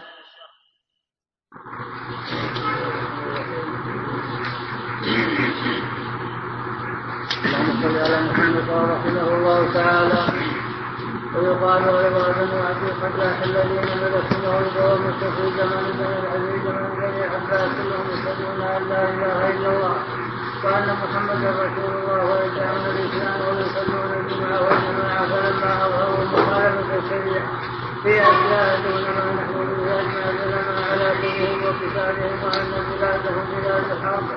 اللهم 7.45 7.97
على 7.97 8.17
محمد 8.30 8.69
رحمه 8.69 9.27
الله 9.38 9.73
تعالى. 9.73 10.21
ويقال 11.36 11.84
عباد 11.84 12.39
وعبد 12.53 12.84
الفتاح 12.84 13.36
الذين 13.43 13.88
ملكوا 14.01 14.60
الدوام 14.60 15.03
في 15.19 15.45
زمن 15.58 15.84
بن 15.97 16.03
العزيز 16.19 16.65
من 16.77 16.89
بني 16.99 17.23
عباس. 17.23 17.69
كلهم 17.77 18.08
يشهدون 18.13 18.62
أن 18.62 18.84
لا 18.89 19.01
إله 19.10 19.39
إلا 19.51 19.69
الله 19.69 19.95
وأن 20.63 20.88
محمدا 21.01 21.49
رسول 21.51 21.91
الله. 21.99 22.19
ويدعون 22.25 22.86
الإسلام 22.93 23.39
ويصلون 23.47 24.12
الجمعة 24.19 24.60
والجماعة 24.63 25.23
فلما 25.27 25.71
اظهروا 25.86 26.07
الشريعه 26.98 27.48
في 28.04 28.22
اشياء 28.22 28.82
دون 28.84 29.02
ما 29.18 29.26
نحن 29.38 29.54
به 29.54 30.00
اجمع 30.00 30.26
على 30.92 31.08
دينهم 31.22 31.60
وكتابهم 31.64 32.44
وان 32.44 32.72
بلادهم 32.90 33.46
بلاد 33.58 33.84
الحرب 33.92 34.28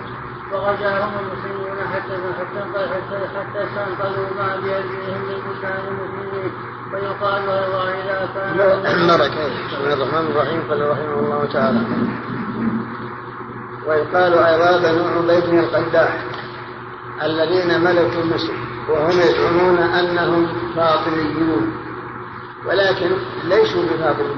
وغزاهم 0.53 1.13
المسلمون 1.23 1.79
حتى 1.93 2.15
حتى 2.39 2.61
حتى 2.93 3.19
حتى 3.39 3.65
استنقذوا 3.65 4.31
ما 4.39 4.57
بأيديهم 4.57 5.21
من 5.29 5.39
بلدان 5.47 5.83
المسلمين. 5.89 6.53
ويقال 6.93 7.49
اذا 7.49 8.29
كان 8.35 9.07
نرى 9.07 9.29
بسم 9.29 9.77
الله 9.81 9.95
الرحمن 9.95 10.27
الرحيم. 10.31 10.61
قال 10.71 10.91
رحمه 10.91 11.19
الله 11.19 11.45
تعالى. 11.53 11.81
ويقال 13.87 14.33
أيضا 14.39 14.79
بنو 14.79 15.05
عبيد 15.19 15.55
القداح. 15.55 16.25
الذين 17.23 17.81
ملكوا 17.85 18.25
مصر. 18.25 18.53
وهم 18.89 19.11
يزعمون 19.11 19.79
أنهم 19.79 20.47
فاطميون. 20.77 21.90
ولكن 22.67 23.11
ليسوا 23.45 23.83
بفاطميين 23.83 24.37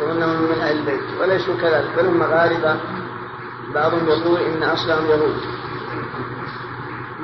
وانهم 0.00 0.42
من 0.42 0.60
أهل 0.62 0.78
البيت 0.78 1.20
وليسوا 1.20 1.54
كذلك 1.62 1.88
بل 1.96 2.06
هم 2.06 2.18
مغاربه 2.18 2.76
بعضهم 3.74 4.08
يقول 4.08 4.40
إن 4.40 4.62
أصلهم 4.62 5.06
يهود 5.06 5.36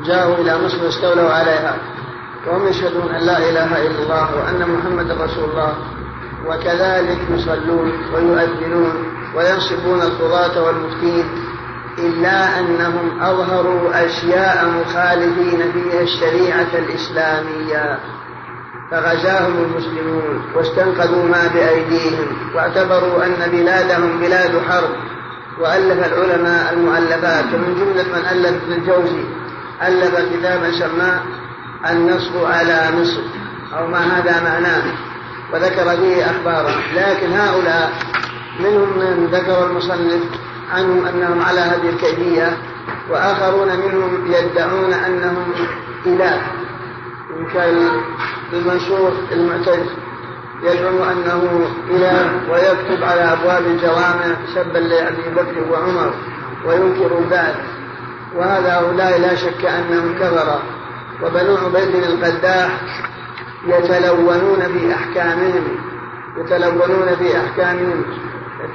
جاءوا 0.06 0.34
إلى 0.34 0.58
مصر 0.64 0.84
واستولوا 0.84 1.30
عليها 1.30 1.76
وهم 2.46 2.66
يشهدون 2.66 3.14
أن 3.14 3.20
لا 3.20 3.38
إله 3.38 3.86
إلا 3.86 4.02
الله 4.02 4.36
وأن 4.36 4.68
محمد 4.70 5.10
رسول 5.10 5.50
الله 5.50 5.74
وكذلك 6.46 7.18
يصلون 7.30 7.92
ويؤذنون 8.14 9.20
وينصبون 9.36 10.02
القضاة 10.02 10.62
والمفتين 10.62 11.24
إلا 11.98 12.60
أنهم 12.60 13.22
أظهروا 13.22 14.06
أشياء 14.06 14.68
مخالفين 14.68 15.72
فيها 15.72 16.00
الشريعة 16.02 16.78
الإسلامية. 16.78 17.98
فغزاهم 18.90 19.64
المسلمون 19.64 20.42
واستنقذوا 20.54 21.24
ما 21.24 21.50
بأيديهم 21.54 22.26
واعتبروا 22.54 23.24
أن 23.24 23.50
بلادهم 23.50 24.20
بلاد 24.20 24.62
حرب 24.68 24.90
وألف 25.60 26.06
العلماء 26.06 26.72
المؤلفات 26.72 27.44
ومن 27.54 27.74
جملة 27.74 28.18
من 28.18 28.26
ألف 28.30 28.62
ابن 28.62 28.72
الجوزي 28.72 29.24
ألف 29.82 30.14
كتابا 30.32 30.70
سماه 30.72 31.20
النصب 31.90 32.44
على 32.44 32.88
مصر 33.00 33.20
أو 33.78 33.86
ما 33.86 33.98
هذا 33.98 34.42
معناه 34.42 34.82
وذكر 35.52 35.96
فيه 35.96 36.30
أخبارا. 36.30 36.70
لكن 36.96 37.32
هؤلاء 37.32 37.92
منهم 38.60 38.98
من 38.98 39.26
ذكر 39.32 39.66
المصنف 39.66 40.22
عنهم 40.72 41.06
أنهم 41.06 41.42
على 41.42 41.60
هذه 41.60 41.88
الكيفية 41.88 42.56
وآخرون 43.10 43.68
منهم 43.68 44.32
يدعون 44.32 44.92
أنهم 44.92 45.52
إله. 46.06 46.40
كالمنصور 48.50 49.12
المعتز 49.32 49.86
يزعم 50.62 51.02
أنه 51.02 51.66
إله 51.90 52.52
ويكتب 52.52 53.04
على 53.04 53.20
أبواب 53.20 53.66
الجوامع 53.66 54.36
سبا 54.54 54.78
لأبي 54.78 55.22
بكر 55.36 55.72
وعمر 55.72 56.14
وينكر 56.66 57.18
البعث 57.18 57.56
وهذا 58.36 58.74
هؤلاء 58.74 59.20
لا 59.20 59.34
شك 59.34 59.64
أنهم 59.64 60.14
كفر 60.18 60.60
وبنو 61.22 61.56
عبيد 61.56 61.94
القداح 61.94 62.80
يتلونون 63.66 64.60
في 64.60 64.94
أحكامهم 64.94 65.64
يتلونون 66.36 67.16
في 67.18 67.36
أحكامهم 67.40 68.04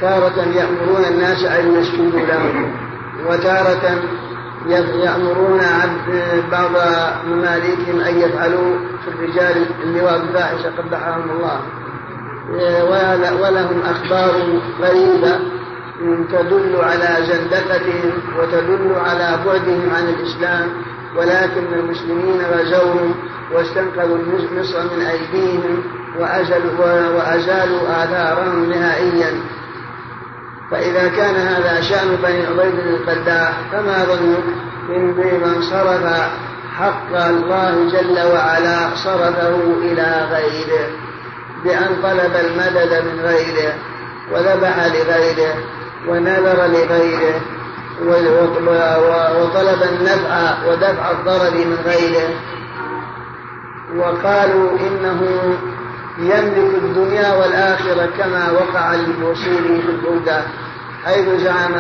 تارة 0.02 0.40
يأمرون 0.56 1.06
الناس 1.06 1.44
أن 1.44 1.76
يسجدوا 1.76 2.20
لهم 2.20 2.72
وتارة 3.28 4.00
يأمرون 4.68 5.60
بعض 6.52 6.72
مماليكهم 7.28 8.00
أن 8.00 8.20
يفعلوا 8.20 8.76
في 9.06 9.08
الرجال 9.08 9.66
اللواء 9.84 10.22
الفاحشة 10.22 10.72
قبحهم 10.78 11.30
الله. 11.32 11.60
ولهم 13.42 13.82
أخبار 13.82 14.60
غريبة 14.82 15.40
تدل 16.32 16.76
على 16.76 17.26
زندقتهم 17.26 18.12
وتدل 18.40 18.96
على 18.96 19.40
بعدهم 19.46 19.90
عن 19.96 20.10
الإسلام 20.10 20.70
ولكن 21.18 21.74
المسلمين 21.74 22.42
غزوهم 22.52 23.16
واستنقذوا 23.54 24.18
مصر 24.60 24.84
من 24.84 25.02
أيديهم 25.02 25.84
وأزلوا, 26.20 27.10
وأزالوا 27.10 28.04
آثارهم 28.04 28.70
نهائيا. 28.70 29.32
فإذا 30.72 31.08
كان 31.08 31.36
هذا 31.36 31.82
شأن 31.82 32.16
بني 32.24 32.46
عبيد 32.46 32.80
القداح 32.80 33.54
فما 33.72 34.04
ظنك 34.04 34.44
من 34.88 35.62
صرف 35.62 36.06
حق 36.78 37.16
الله 37.16 37.90
جل 37.92 38.34
وعلا 38.34 38.96
صرفه 38.96 39.56
إلى 39.82 40.28
غيره 40.32 40.88
بأن 41.64 42.02
طلب 42.04 42.36
المدد 42.36 43.04
من 43.06 43.20
غيره 43.20 43.74
وذبح 44.32 44.86
لغيره 44.86 45.56
ونذر 46.08 46.68
لغيره 46.68 47.42
وطلب 49.42 49.84
النفع 49.84 50.54
ودفع 50.68 51.12
الضرر 51.12 51.52
من 51.52 51.78
غيره. 51.86 52.30
وقالوا 53.98 54.72
إنه 54.80 55.22
يملك 56.20 56.76
الدنيا 56.84 57.34
والآخرة 57.34 58.10
كما 58.18 58.52
وقع 58.52 58.96
للوصول 58.96 59.82
في 59.82 59.90
البلدة 59.90 60.42
حيث 61.06 61.30
زعم 61.42 61.74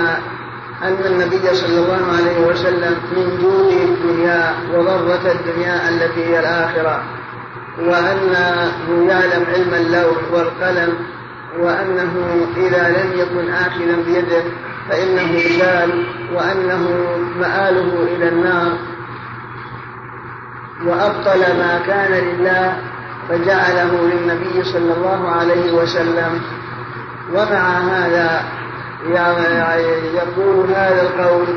أن 0.83 0.97
النبي 1.05 1.55
صلى 1.55 1.77
الله 1.79 2.01
عليه 2.17 2.47
وسلم 2.47 2.95
من 3.15 3.37
جود 3.41 3.73
الدنيا 3.73 4.53
وضرة 4.73 5.31
الدنيا 5.31 5.89
التي 5.89 6.25
هي 6.25 6.39
الآخرة 6.39 7.03
وأنه 7.79 8.71
يعلم 9.07 9.45
علم 9.53 9.73
اللوح 9.73 10.17
والقلم 10.31 10.93
وأنه 11.59 12.45
إذا 12.57 12.89
لم 12.89 13.19
يكن 13.19 13.53
آخذا 13.53 13.95
بيده 14.05 14.43
فإنه 14.89 15.37
زال 15.59 16.03
وأنه 16.33 16.89
مآله 17.39 18.03
إلى 18.15 18.29
النار 18.29 18.77
وأبطل 20.85 21.39
ما 21.39 21.81
كان 21.87 22.11
لله 22.11 22.77
فجعله 23.29 23.91
للنبي 24.01 24.63
صلى 24.63 24.93
الله 24.97 25.29
عليه 25.29 25.71
وسلم. 25.71 26.41
ومع 27.33 27.79
هذا 27.79 28.43
يقول 30.13 30.69
هذا 30.69 31.01
القول 31.01 31.47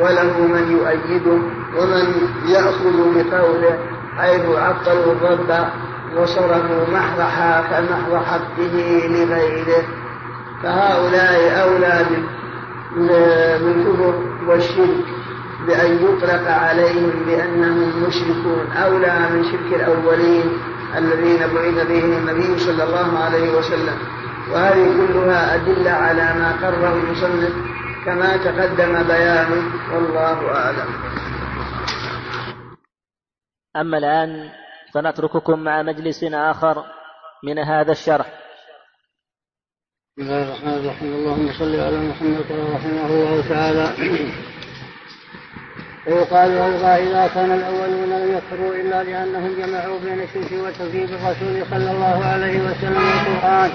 وله 0.00 0.38
من 0.40 0.64
يؤيده 0.70 1.38
ومن 1.78 2.04
يأخذ 2.46 2.96
بقوله 3.14 3.78
حيث 4.18 4.44
عطلوا 4.56 5.12
الرب 5.12 5.50
وصرفوا 6.16 6.86
محض 6.92 7.20
محض 7.90 8.24
حقه 8.24 8.76
لغيره. 9.08 9.84
فهؤلاء 10.62 11.62
أولى 11.62 12.06
بالكفر 13.60 14.14
والشرك 14.48 15.04
بأن 15.66 15.90
يطلق 16.04 16.50
عليهم 16.50 17.12
بأنهم 17.26 17.92
مشركون. 18.08 18.66
أولى 18.76 19.28
من 19.32 19.44
شرك 19.44 19.80
الأولين 19.80 20.46
الذين 20.98 21.38
بعث 21.38 21.86
بهم 21.86 22.12
النبي 22.12 22.58
صلى 22.58 22.82
الله 22.84 23.18
عليه 23.18 23.50
وسلم. 23.50 23.98
وهذه 24.50 24.96
كلها 24.96 25.54
أدلة 25.54 25.90
على 25.90 26.24
ما 26.34 26.52
قرر 26.62 26.92
المصنف 26.92 27.52
كما 28.04 28.36
تقدم 28.36 29.02
بيانه 29.02 29.62
والله 29.94 30.48
أعلم. 30.56 30.88
أما 33.76 33.98
الآن 33.98 34.50
فنترككم 34.94 35.58
مع 35.58 35.82
مجلس 35.82 36.24
آخر 36.24 36.84
من 37.44 37.58
هذا 37.58 37.92
الشرح. 37.92 38.26
بسم 40.18 40.28
الله 40.28 40.42
الرحمن 40.42 40.74
الرحيم. 40.74 41.12
اللهم 41.14 41.52
صل 41.58 41.80
على 41.80 41.98
محمد 42.08 42.46
رحمه 42.74 43.06
الله 43.06 43.48
تعالى. 43.48 43.86
ويقال 46.06 46.50
أيضا 46.50 46.96
إذا 46.96 47.34
كان 47.34 47.52
الأولون 47.52 48.11
يكفروا 48.36 48.74
إلا 48.74 49.02
لأنهم 49.02 49.50
جمعوا 49.60 49.98
بين 50.04 50.20
الشرك 50.20 50.52
وتكذيب 50.52 51.08
الرسول 51.18 51.54
صلى 51.70 51.90
الله 51.90 52.24
عليه 52.32 52.56
وسلم 52.66 53.04
القرآن. 53.16 53.70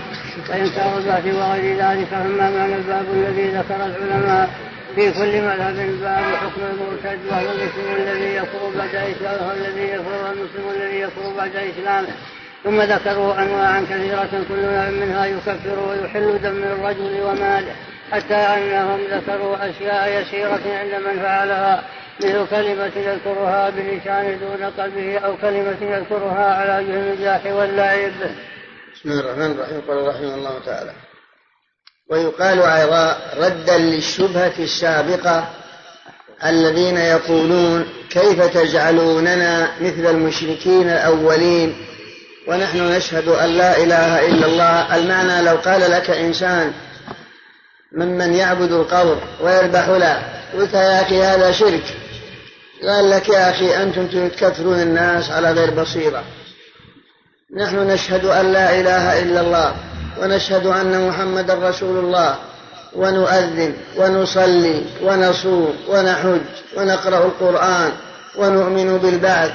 فإنكار 0.47 0.97
البعث 0.97 1.25
وغير 1.35 1.77
ذلك 1.83 2.07
فما 2.11 2.49
معنى 2.49 2.75
الباب 2.75 3.05
الذي 3.13 3.47
ذكر 3.49 3.75
العلماء 3.75 4.49
في 4.95 5.11
كل 5.11 5.41
مذهب 5.41 5.75
باب 6.01 6.23
حكم 6.41 6.61
المرتد 6.71 7.19
وهو 7.29 7.51
المسلم 7.51 7.95
الذي 7.97 8.35
يكفر 8.35 8.69
بعد 8.77 8.95
إسلامه 8.95 9.53
الذي 9.53 9.83
يكفر 9.83 10.31
المسلم 10.31 10.65
الذي 10.75 10.99
يكفر 10.99 11.33
بعد 11.37 11.55
إسلامه 11.55 12.07
ثم 12.63 12.81
ذكروا 12.81 13.41
أنواعا 13.41 13.81
كثيرة 13.89 14.29
كل 14.49 14.61
نوع 14.61 14.89
منها 14.89 15.25
يكفر 15.25 15.79
ويحل 15.89 16.41
دم 16.41 16.63
الرجل 16.63 17.21
وماله. 17.23 17.75
حتى 18.11 18.35
أنهم 18.35 18.99
ذكروا 19.11 19.69
أشياء 19.69 20.21
يسيرة 20.21 20.61
عند 20.79 21.05
من 21.05 21.21
فعلها. 21.21 21.83
مثل 22.19 22.47
كلمة 22.49 22.91
يذكرها 22.95 23.69
بلسان 23.69 24.39
دون 24.39 24.63
قلبه 24.63 25.17
أو 25.17 25.37
كلمة 25.37 25.77
يذكرها 25.81 26.53
على 26.53 26.85
وجه 26.85 26.99
النجاح 26.99 27.45
واللعب. 27.45 28.11
بسم 28.95 29.11
الله 29.11 29.19
الرحمن 29.19 29.51
الرحيم. 29.51 29.81
قال 29.87 30.07
رحمه 30.07 30.35
الله 30.35 30.59
تعالى 30.65 30.91
ويقال 32.09 32.61
أيضا 32.61 33.17
ردا 33.37 33.77
للشبهة 33.77 34.53
السابقة 34.59 35.47
الذين 36.45 36.97
يقولون 36.97 37.87
كيف 38.09 38.45
تجعلوننا 38.45 39.71
مثل 39.81 40.05
المشركين 40.09 40.89
الأولين؟ 40.89 41.75
ونحن 42.47 42.77
نشهد 42.77 43.27
أن 43.27 43.49
لا 43.49 43.77
إله 43.77 44.27
إلا 44.27 44.45
الله. 44.45 44.95
المعنى 44.95 45.41
لو 45.41 45.55
قال 45.55 45.91
لك 45.91 46.09
إنسان 46.09 46.73
ممن 47.91 48.33
يعبد 48.33 48.71
القبر 48.71 49.17
ويذبح 49.41 49.87
له 49.87 50.21
قلت 50.53 50.73
يا 50.73 51.01
أخي 51.01 51.23
هذا 51.23 51.51
شرك. 51.51 51.83
قال 52.83 53.09
لك 53.09 53.29
يا 53.29 53.49
أخي 53.49 53.83
أنتم 53.83 54.07
تكفرون 54.07 54.81
الناس 54.81 55.31
على 55.31 55.51
غير 55.51 55.71
بصيرة. 55.81 56.23
نحن 57.57 57.87
نشهد 57.87 58.25
أن 58.25 58.53
لا 58.53 58.79
إله 58.79 59.21
إلا 59.21 59.41
الله 59.41 59.75
ونشهد 60.21 60.65
أن 60.65 61.07
محمدا 61.07 61.69
رسول 61.69 61.97
الله 61.97 62.35
ونؤذن 62.95 63.73
ونصلي 63.97 64.81
ونصوم 65.03 65.75
ونحج 65.89 66.41
ونقرأ 66.77 67.25
القرآن 67.25 67.91
ونؤمن 68.37 68.97
بالبعث. 68.97 69.51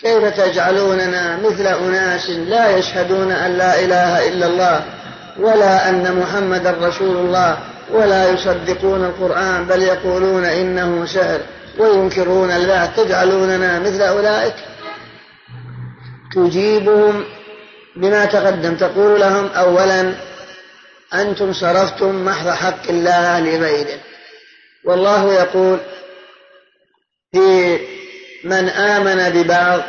كيف 0.00 0.24
تجعلوننا 0.24 1.36
مثل 1.36 1.66
أناس 1.66 2.30
لا 2.30 2.76
يشهدون 2.76 3.32
أن 3.32 3.58
لا 3.58 3.80
إله 3.80 4.28
إلا 4.28 4.46
الله 4.46 4.84
ولا 5.40 5.88
أن 5.88 6.16
محمدا 6.20 6.76
رسول 6.82 7.16
الله 7.16 7.58
ولا 7.92 8.30
يصدقون 8.30 9.04
القرآن 9.04 9.66
بل 9.66 9.82
يقولون 9.82 10.44
إنه 10.44 11.06
سحر. 11.06 11.40
وينكرون 11.78 12.50
البعث 12.50 12.96
تجعلوننا 12.96 13.78
مثل 13.78 14.02
أولئك. 14.02 14.54
تجيبهم 16.34 17.24
بما 17.96 18.24
تقدم. 18.24 18.74
تقول 18.74 19.20
لهم 19.20 19.46
أولا 19.46 20.14
أنتم 21.14 21.52
صرفتم 21.52 22.24
محض 22.24 22.48
حق 22.48 22.88
الله 22.88 23.40
لغيره 23.40 23.98
والله 24.84 25.32
يقول 25.32 25.78
في 27.32 27.78
من 28.44 28.68
آمن 28.68 29.42
ببعض 29.42 29.80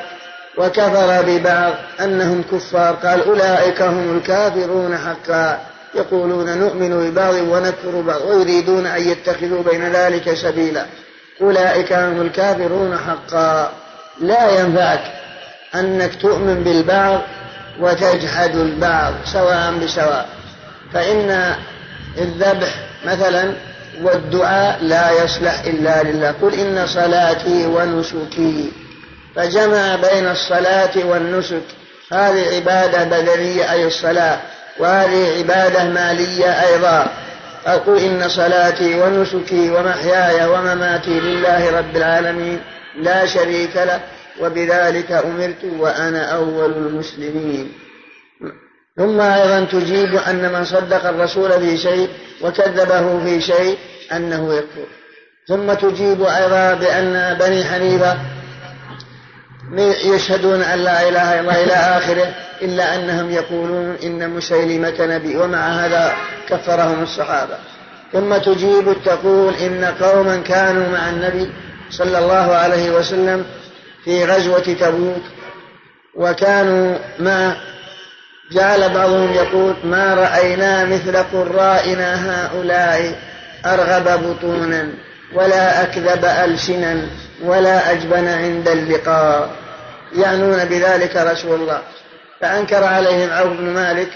وكفر 0.58 1.22
ببعض 1.22 1.74
أنهم 2.00 2.44
كفار 2.52 2.96
قال 2.96 3.24
أولئك 3.24 3.82
هم 3.82 4.18
الكافرون 4.18 4.98
حقا. 4.98 5.66
يقولون 5.96 6.58
نؤمن 6.58 7.10
ببعض 7.10 7.34
ونكفر 7.34 7.90
ببعض 7.90 8.22
ويريدون 8.22 8.86
أن 8.86 9.02
يتخذوا 9.02 9.64
بين 9.64 9.92
ذلك 9.92 10.34
سبيلا. 10.34 10.86
أولئك 11.42 11.94
هم 11.94 12.22
الكافرون 12.22 12.98
حقا. 12.98 13.72
لا 14.22 14.60
ينفعك 14.60 15.02
أنك 15.76 16.16
تؤمن 16.22 16.64
بالبعض 16.64 17.22
وتجحد 17.80 18.56
البعض 18.56 19.14
سواء 19.26 19.74
بسواء. 19.84 20.30
فإن 20.94 21.56
الذبح 22.18 22.76
مثلا 23.06 23.54
والدعاء 24.02 24.80
لا 24.82 25.24
يصلح 25.24 25.60
إلا 25.66 26.04
لله. 26.04 26.36
قل 26.42 26.54
إن 26.54 26.88
صلاتي 26.88 27.66
ونسكي. 27.66 28.72
فجمع 29.36 29.96
بين 29.96 30.28
الصلاة 30.28 31.06
والنسك. 31.06 31.64
هذه 32.14 32.56
عبادة 32.56 33.04
بدنية 33.04 33.72
أي 33.72 33.86
الصلاة 33.86 34.40
وهذه 34.80 35.38
عبادة 35.38 35.84
مالية 35.84 36.62
أيضا. 36.68 37.08
أقول 37.66 38.00
إن 38.00 38.30
صلاتي 38.30 39.02
ونسكي 39.02 39.70
ومحياي 39.70 40.46
ومماتي 40.46 41.20
لله 41.20 41.78
رب 41.78 41.98
العالمين 41.98 42.60
لا 43.02 43.26
شريك 43.26 43.76
له 43.76 44.00
وبذلك 44.42 45.12
أمرت 45.12 45.64
وأنا 45.80 46.36
أول 46.36 46.72
المسلمين. 46.72 47.72
ثم 48.98 49.22
أيضا 49.22 49.66
تجيب 49.72 50.16
أن 50.16 50.54
من 50.54 50.66
صدق 50.66 51.08
الرسول 51.08 51.52
في 51.52 51.78
شيء 51.78 52.10
وكذبه 52.42 53.24
في 53.24 53.42
شيء 53.42 53.78
أنه 54.12 54.54
يكفر. 54.54 54.88
ثم 55.48 55.74
تجيب 55.74 56.24
أيضا 56.24 56.74
بأن 56.74 57.38
بني 57.40 57.64
حنيفة 57.64 58.18
يشهدون 60.06 60.62
أن 60.62 60.80
لا 60.80 61.10
إله 61.10 61.34
إلا 61.34 61.40
الله 61.40 61.64
إلى 61.64 61.74
آخره 61.74 62.34
إلا 62.62 62.96
أنهم 62.96 63.32
يقولون 63.32 63.96
إن 64.04 64.30
مسيلمة 64.30 64.96
نبي 65.00 65.38
ومع 65.38 65.68
هذا 65.68 66.14
كفرهم 66.50 67.04
الصحابة. 67.04 67.58
ثم 68.14 68.38
تجيب 68.38 68.96
تقول 69.06 69.54
إن 69.56 69.86
قوما 70.02 70.38
كانوا 70.38 70.90
مع 70.90 71.10
النبي 71.10 71.50
صلى 71.90 72.18
الله 72.18 72.56
عليه 72.56 72.92
وسلم 72.92 73.46
في 74.04 74.26
غزوة 74.26 74.60
تبوك 74.60 75.24
وكانوا 76.16 76.98
ما 77.20 77.58
جعل 78.52 78.94
بعضهم 78.94 79.34
يقول 79.34 79.76
ما 79.84 80.14
رأينا 80.14 80.86
مثل 80.86 81.18
قرائنا 81.18 82.10
هؤلاء 82.32 83.16
أرغب 83.66 84.24
بطونا. 84.24 84.90
ولا 85.36 85.84
أكذب 85.84 86.26
ألسنا 86.26 87.08
ولا 87.44 87.92
أجبن 87.92 88.28
عند 88.28 88.68
اللقاء. 88.68 89.50
يعنون 90.16 90.66
بذلك 90.66 91.16
رسول 91.16 91.62
الله. 91.62 91.82
فأنكر 92.42 92.84
عليهم 92.84 93.30
عوف 93.30 93.48
بن 93.48 93.70
مالك 93.70 94.10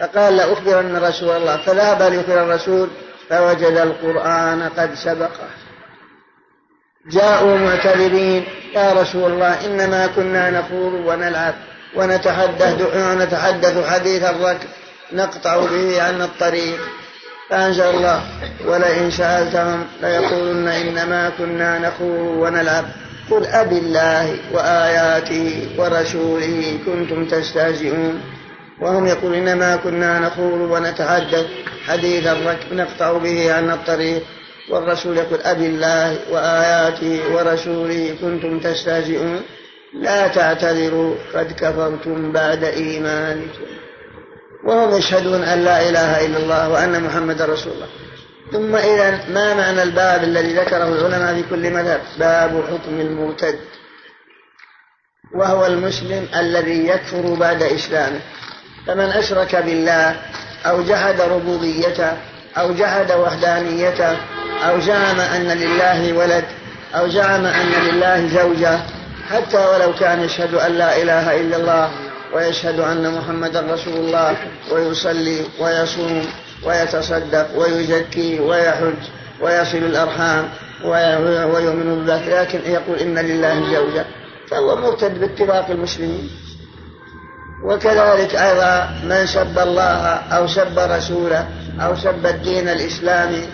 فقال 0.00 0.36
لأخبرن 0.36 0.96
رسول 0.96 1.36
الله. 1.36 1.56
فذهب 1.56 2.02
ليخبر 2.02 2.42
الرسول 2.42 2.88
فوجد 3.30 3.76
القرآن 3.76 4.70
قد 4.78 4.94
سبقه. 4.94 5.48
جاءوا 7.10 7.58
معتذرين. 7.58 8.44
يا 8.74 8.92
رسول 8.92 9.32
الله 9.32 9.66
إنما 9.66 10.06
كنا 10.06 10.50
نخوض 10.50 10.92
ونلعب 10.92 11.54
ونتحدث 11.96 12.96
ونتحدث 12.96 13.86
حديث 13.86 14.22
الركب. 14.22 14.68
نقطع 15.12 15.56
به 15.56 16.02
عن 16.02 16.22
الطريق. 16.22 16.80
فأنزل 17.50 17.82
الله 17.82 18.22
ولئن 18.66 19.10
سألتهم 19.10 19.84
ليقولن 20.02 20.68
إنما 20.68 21.30
كنا 21.38 21.78
نخوض 21.78 22.42
ونلعب. 22.42 22.84
قل 23.30 23.46
أب 23.46 23.72
الله 23.72 24.36
وآياته 24.52 25.68
ورسوله 25.78 26.78
كنتم 26.86 27.26
تستهزئون. 27.26 28.20
وهم 28.80 29.06
يقول 29.06 29.34
إنما 29.34 29.76
كنا 29.76 30.18
نخوض 30.18 30.70
ونتحدث 30.70 31.46
حديث 31.86 32.26
الركب 32.26 32.72
نقطع 32.72 33.12
به 33.12 33.52
عن 33.52 33.70
الطريق. 33.70 34.22
والرسول 34.70 35.16
يقول 35.16 35.40
أب 35.42 35.60
الله 35.60 36.18
وآياته 36.30 37.20
ورسوله 37.34 38.14
كنتم 38.20 38.60
تستهزئون. 38.60 39.40
لا 39.94 40.28
تعتذروا 40.28 41.14
قد 41.34 41.52
كفرتم 41.52 42.32
بعد 42.32 42.64
إيمانكم. 42.64 43.85
وهم 44.66 44.98
يشهدون 44.98 45.42
أن 45.42 45.64
لا 45.64 45.88
إله 45.88 46.26
إلا 46.26 46.38
الله 46.38 46.68
وأن 46.68 47.02
محمد 47.02 47.42
رسول 47.42 47.72
الله. 47.72 47.86
ثم 48.52 48.76
إذا 48.76 49.20
ما 49.28 49.54
معنى 49.54 49.82
الباب 49.82 50.24
الذي 50.24 50.54
ذكره 50.54 50.88
العلماء 50.88 51.34
في 51.34 51.42
كل 51.50 51.70
مذهب؟ 51.70 52.00
باب 52.18 52.64
حكم 52.70 53.00
المرتد. 53.00 53.58
وهو 55.34 55.66
المسلم 55.66 56.28
الذي 56.36 56.86
يكفر 56.86 57.34
بعد 57.34 57.62
إسلامه. 57.62 58.20
فمن 58.86 59.04
أشرك 59.04 59.56
بالله 59.56 60.16
أو 60.66 60.82
جحد 60.82 61.20
ربوبيته 61.20 62.12
أو 62.56 62.72
جحد 62.72 63.12
وحدانيته 63.12 64.16
أو 64.68 64.80
زعم 64.80 65.20
أن 65.20 65.48
لله 65.48 66.12
ولد 66.12 66.44
أو 66.94 67.08
زعم 67.08 67.46
أن 67.46 67.72
لله 67.86 68.42
زوجة 68.42 68.78
حتى 69.30 69.66
ولو 69.66 69.94
كان 69.94 70.22
يشهد 70.22 70.54
أن 70.54 70.72
لا 70.72 71.02
إله 71.02 71.40
إلا 71.40 71.56
الله 71.56 71.90
ويشهد 72.34 72.80
أن 72.80 73.14
محمدا 73.14 73.60
رسول 73.60 73.96
الله 73.96 74.36
ويصلي 74.72 75.38
ويصوم 75.60 76.26
ويتصدق 76.64 77.58
ويزكي 77.58 78.40
ويحج 78.40 79.02
ويصل 79.40 79.78
الأرحام 79.78 80.48
ويؤمن 80.84 81.88
بالله. 81.96 82.42
لكن 82.42 82.60
يقول 82.66 82.98
إن 82.98 83.18
لله 83.18 83.74
زوجة. 83.74 84.04
فهو 84.50 84.76
مرتد 84.76 85.20
باتفاق 85.20 85.70
المسلمين. 85.70 86.30
وكذلك 87.64 88.34
أيضا 88.34 88.90
من 89.04 89.26
سب 89.26 89.58
الله 89.58 90.02
أو 90.36 90.46
سب 90.46 90.78
رسوله 90.78 91.48
أو 91.80 91.96
سب 91.96 92.26
الدين 92.26 92.68
الإسلامي 92.68 93.48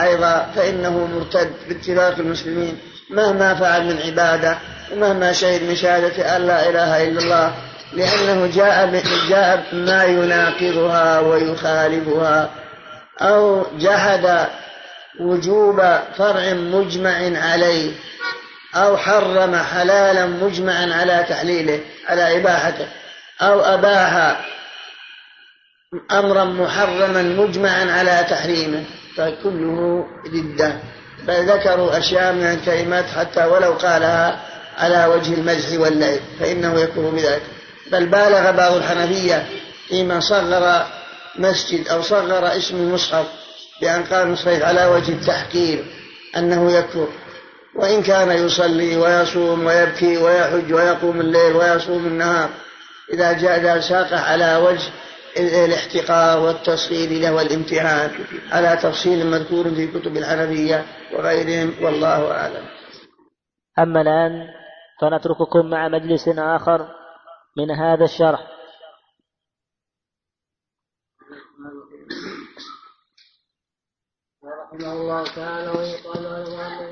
أيضا 0.00 0.46
فإنه 0.56 1.08
مرتد 1.14 1.50
باتفاق 1.68 2.18
المسلمين. 2.18 2.78
مهما 3.10 3.54
فعل 3.54 3.86
من 3.86 3.98
عبادة 4.06 4.58
ومهما 4.92 5.32
شهد 5.32 5.62
من 5.62 5.76
شهادة 5.76 6.36
أن 6.36 6.42
لا 6.42 6.68
إله 6.68 7.08
إلا 7.08 7.20
الله 7.20 7.54
لأنه 7.96 8.46
جاء 8.46 9.02
جاء 9.28 9.66
ما 9.72 10.04
يناقضها 10.04 11.20
ويخالفها 11.20 12.50
أو 13.20 13.66
جحد 13.78 14.46
وجوب 15.20 15.76
فرع 16.16 16.52
مجمع 16.52 17.40
عليه 17.40 17.92
أو 18.74 18.96
حرم 18.96 19.56
حلالا 19.56 20.26
مجمعا 20.26 20.94
على 20.94 21.26
تحليله 21.28 21.80
على 22.08 22.36
إباحته 22.36 22.86
أو 23.42 23.60
أباح 23.60 24.40
أمرا 26.12 26.44
محرما 26.44 27.22
مجمعا 27.22 27.92
على 27.92 28.26
تحريمه. 28.30 28.84
فكله 29.16 30.06
ردة 30.34 30.72
بل 31.22 31.50
ذكروا 31.50 31.98
أشياء 31.98 32.32
من 32.32 32.42
الكلمات 32.42 33.04
حتى 33.04 33.44
ولو 33.44 33.72
قالها 33.72 34.40
على 34.78 35.06
وجه 35.06 35.34
المزح 35.34 35.80
واللعب 35.80 36.20
فإنه 36.40 36.80
يكون 36.80 37.10
بذلك. 37.10 37.55
بل 37.92 38.06
بالغ 38.06 38.50
بعض 38.50 38.72
الحنفية 38.72 39.46
فيما 39.88 40.20
صغر 40.20 40.86
مسجد 41.38 41.88
أو 41.88 42.02
صغر 42.02 42.56
اسم 42.56 42.76
المصحف 42.76 43.26
بأن 43.80 44.04
قال 44.04 44.26
المصحف 44.26 44.62
على 44.62 44.86
وجه 44.86 45.12
التحقير 45.12 45.84
أنه 46.36 46.72
يكفر. 46.72 47.08
وإن 47.74 48.02
كان 48.02 48.30
يصلي 48.30 48.96
ويصوم 48.96 49.66
ويبكي 49.66 50.16
ويحج 50.16 50.72
ويقوم 50.72 51.20
الليل 51.20 51.56
ويصوم 51.56 52.06
النهار 52.06 52.50
إذا 53.12 53.32
جاء 53.32 53.80
ساقة 53.80 54.20
على 54.20 54.56
وجه 54.56 54.90
الاحتقار 55.36 56.40
والتصغير 56.40 57.20
له 57.20 57.34
والامتهان 57.34 58.10
على 58.52 58.76
تفصيل 58.82 59.26
مذكور 59.26 59.64
في 59.64 59.86
كتب 59.86 60.16
الحنفية 60.16 60.84
وغيرهم 61.14 61.74
والله 61.84 62.32
أعلم. 62.32 62.64
أما 63.78 64.00
الآن 64.00 64.32
فنترككم 65.00 65.70
مع 65.70 65.88
مجلس 65.88 66.28
آخر 66.28 66.88
من 67.56 67.70
هذا 67.70 68.04
الشرح. 68.04 68.56
الله 74.72 75.24
تعالى 75.24 75.70
ويقال 75.70 76.26
قال 76.26 76.46
الله 76.46 76.86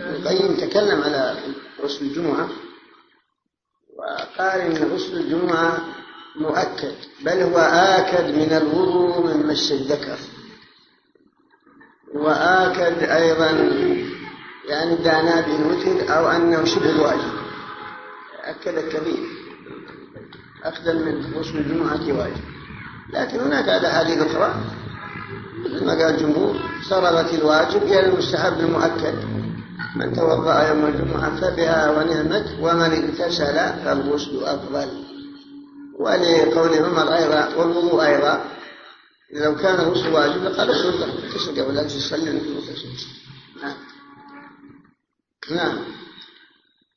القيم 0.00 0.56
تكلم 0.56 1.02
على 1.02 1.36
غسل 1.80 2.04
الجمعة 2.04 2.48
وقال 3.98 4.60
إن 4.60 4.92
غسل 4.92 5.16
الجمعة 5.16 5.78
مؤكد 6.36 6.94
بل 7.24 7.42
هو 7.42 7.58
آكد 7.58 8.24
من 8.34 8.52
الوضوء 8.52 9.26
من 9.26 9.46
مس 9.46 9.72
الذكر. 9.72 10.18
وآكد 12.14 13.02
أيضا 13.02 13.50
يعني 14.68 14.96
دانا 14.96 15.40
بالوتر 15.40 16.16
أو 16.16 16.28
أنه 16.28 16.64
شبه 16.64 16.90
الواجب 16.90 17.45
أكد 18.66 18.78
الكبير 18.78 19.28
أخذا 20.62 20.92
من 20.92 21.34
غسل 21.34 21.58
الجمعة 21.58 22.18
واجب. 22.18 22.44
لكن 23.12 23.40
هناك 23.40 23.68
أحاديث 23.68 24.18
أخرى. 24.18 24.54
مثل 25.64 25.86
ما 25.86 25.92
قال 25.92 26.14
الجمهور 26.14 26.56
صرفت 26.88 27.34
الواجب 27.34 27.82
إلى 27.82 28.06
المستحب 28.06 28.60
المؤكد. 28.60 29.14
من 29.96 30.12
توضأ 30.12 30.68
يوم 30.68 30.86
الجمعة 30.86 31.40
فبها 31.40 31.90
ونعمت 31.90 32.56
ومن 32.60 32.80
اغتسل 32.80 33.54
فالغسل 33.54 34.44
أفضل. 34.44 34.88
ولقول 35.98 36.74
عمر 36.78 37.14
أيضا 37.14 37.54
والوضوء 37.56 38.06
أيضا. 38.06 38.44
لو 39.32 39.56
كان 39.56 39.74
الغسل 39.74 40.12
واجب 40.12 40.44
لقال 40.44 40.70
اغتسل 40.70 41.62
قبل 41.62 41.78
أن 41.78 41.88
تصلي. 41.88 42.40
نعم. 43.62 43.76
نعم. 45.50 45.78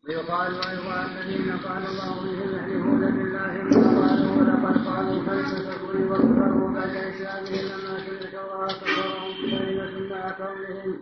ويقال 0.10 0.54
أيضا 0.70 1.06
الذين 1.06 1.58
قال 1.58 1.84
الله 1.86 2.14
بهم 2.24 2.56
يحلفون 2.56 3.00
بالله 3.00 3.54
ما 3.64 4.08
قالوا 4.08 4.32
ولقد 4.38 4.88
قالوا 4.88 5.14
الكفر 5.14 5.98
وكفروا 6.12 6.70
بعد 6.74 6.96
إسلامهم 6.96 7.66
لما 7.70 8.00
سمعت 8.06 8.34
الله 8.46 8.68
كفرهم 8.68 9.32
بكلمة 9.42 10.16
مع 10.16 10.32
كونهم 10.32 11.00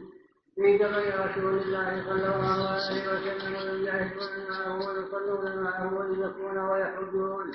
في 0.56 0.78
جبل 0.78 1.06
رسول 1.26 1.54
الله 1.58 2.04
صلى 2.10 2.36
الله 2.36 2.70
عليه 2.70 3.04
وسلم 3.14 3.54
ويجاهدون 3.56 4.34
معه 4.50 4.76
ويصلون 4.78 5.64
معه 5.64 5.94
ويزكون 5.98 6.58
ويحجون 6.58 7.52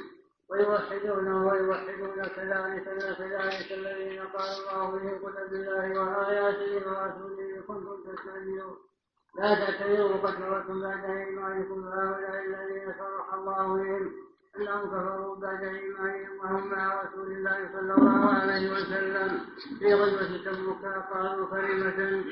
ويوحدونه 0.50 1.46
ويوحدون 1.46 2.22
كذلك 2.36 2.84
كذلك 3.18 3.72
الذين 3.72 4.20
قال 4.20 4.50
الله 4.60 4.90
بهم 4.90 5.18
قل 5.24 5.48
بالله 5.50 6.00
وآياته 6.00 6.74
ورسوله 6.76 7.60
كنتم 7.68 7.96
تستهزئون 8.06 8.76
لا 9.38 9.54
تعتذروا 9.54 10.16
قد 10.16 10.34
كفرتم 10.34 10.80
بعد 10.82 11.04
إيمانكم 11.04 11.88
هؤلاء 11.88 12.44
الذين 12.44 12.94
صرح 12.98 13.34
الله 13.34 13.66
بهم. 13.76 14.12
أنهم 14.56 14.86
كفروا 14.86 15.36
بعد 15.36 15.64
إيمانهم 15.64 16.38
وهم 16.40 16.70
مع 16.70 17.02
رسول 17.02 17.32
الله 17.32 17.68
صلى 17.72 17.94
الله 17.94 18.34
عليه 18.34 18.72
وسلم. 18.72 19.40
في 19.78 19.94
غزوة 19.94 20.44
تبوك 20.44 20.84
قالوا 21.12 21.46
كلمة. 21.50 22.24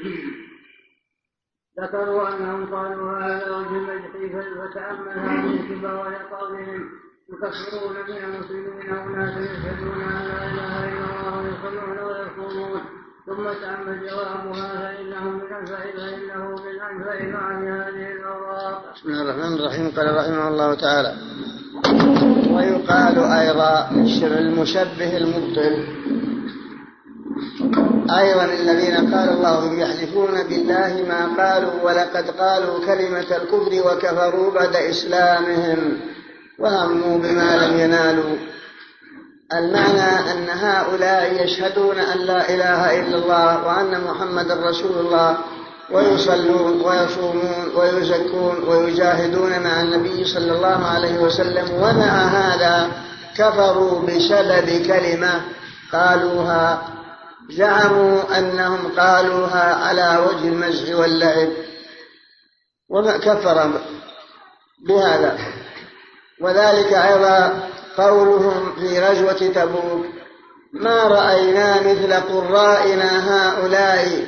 ذكروا 1.80 2.28
أنهم 2.28 2.74
قالوا 2.74 3.18
هذا 3.18 3.56
وجه 3.56 3.76
المجد 3.76 4.44
فتأمل 4.60 5.08
هذه 5.08 5.74
كبار 5.74 6.14
قولهم 6.14 6.90
يكفرون 7.28 7.96
من 8.08 8.16
المسلمين 8.24 8.90
أناس 8.90 9.36
يشهدون 9.36 10.00
أن 10.02 10.24
لا 10.28 10.46
إله 10.46 10.88
إلا 10.88 11.04
الله 11.10 11.42
ويصلون 11.42 11.98
ويصومون 11.98 12.80
ثم 13.30 13.44
تأمل 13.44 14.00
جوابها 14.10 14.68
فإنهم 14.80 15.34
من 15.34 15.52
أنفع 15.52 15.76
فإنه 15.76 16.44
من 16.48 16.80
أنفع 16.90 17.14
هذه 17.76 18.12
الأوراق. 18.12 18.94
بسم 18.94 19.08
الله 19.08 19.22
الرحمن 19.22 19.54
الرحيم. 19.54 19.90
قال 19.96 20.16
رحمه 20.16 20.48
الله 20.48 20.74
تعالى 20.74 21.14
ويقال 22.50 23.18
أيضا 23.18 23.90
المشبه 24.22 25.16
المبطل. 25.16 25.74
أيضا 28.18 28.44
الذين 28.44 29.14
قال 29.14 29.28
الله 29.28 29.74
يحلفون 29.74 30.42
بالله 30.48 31.04
ما 31.08 31.44
قالوا 31.44 31.82
ولقد 31.82 32.30
قالوا 32.30 32.86
كلمة 32.86 33.36
الكفر 33.36 33.72
وكفروا 33.86 34.52
بعد 34.54 34.76
إسلامهم 34.76 36.00
وهموا 36.58 37.18
بما 37.18 37.66
لم 37.66 37.80
ينالوا. 37.80 38.36
المعنى 39.52 40.30
أن 40.32 40.48
هؤلاء 40.50 41.44
يشهدون 41.44 41.98
أن 41.98 42.18
لا 42.18 42.48
إله 42.54 43.00
إلا 43.00 43.16
الله 43.16 43.66
وأن 43.66 44.00
محمد 44.04 44.50
رسول 44.50 44.98
الله 44.98 45.38
ويصلون 45.90 46.80
ويصومون 46.80 47.72
ويزكون 47.74 48.64
ويجاهدون 48.68 49.60
مع 49.60 49.80
النبي 49.80 50.24
صلى 50.24 50.52
الله 50.52 50.86
عليه 50.86 51.18
وسلم 51.18 51.70
ومع 51.74 52.12
هذا 52.24 52.90
كفروا 53.36 54.00
بسبب 54.00 54.86
كلمة 54.86 55.40
قالوها 55.92 56.82
زعموا 57.50 58.38
أنهم 58.38 58.92
قالوها 58.98 59.74
على 59.74 60.18
وجه 60.26 60.48
المزح 60.48 60.98
واللعب 60.98 61.48
وما 62.88 63.16
كفر 63.16 63.70
بهذا. 64.88 65.38
وذلك 66.40 66.92
أيضا 66.92 67.70
قولهم 67.96 68.72
في 68.78 69.00
غزوة 69.00 69.52
تبوك 69.54 70.06
ما 70.72 71.04
رأينا 71.04 71.80
مثل 71.80 72.12
قرائنا 72.14 73.10
هؤلاء 73.30 74.24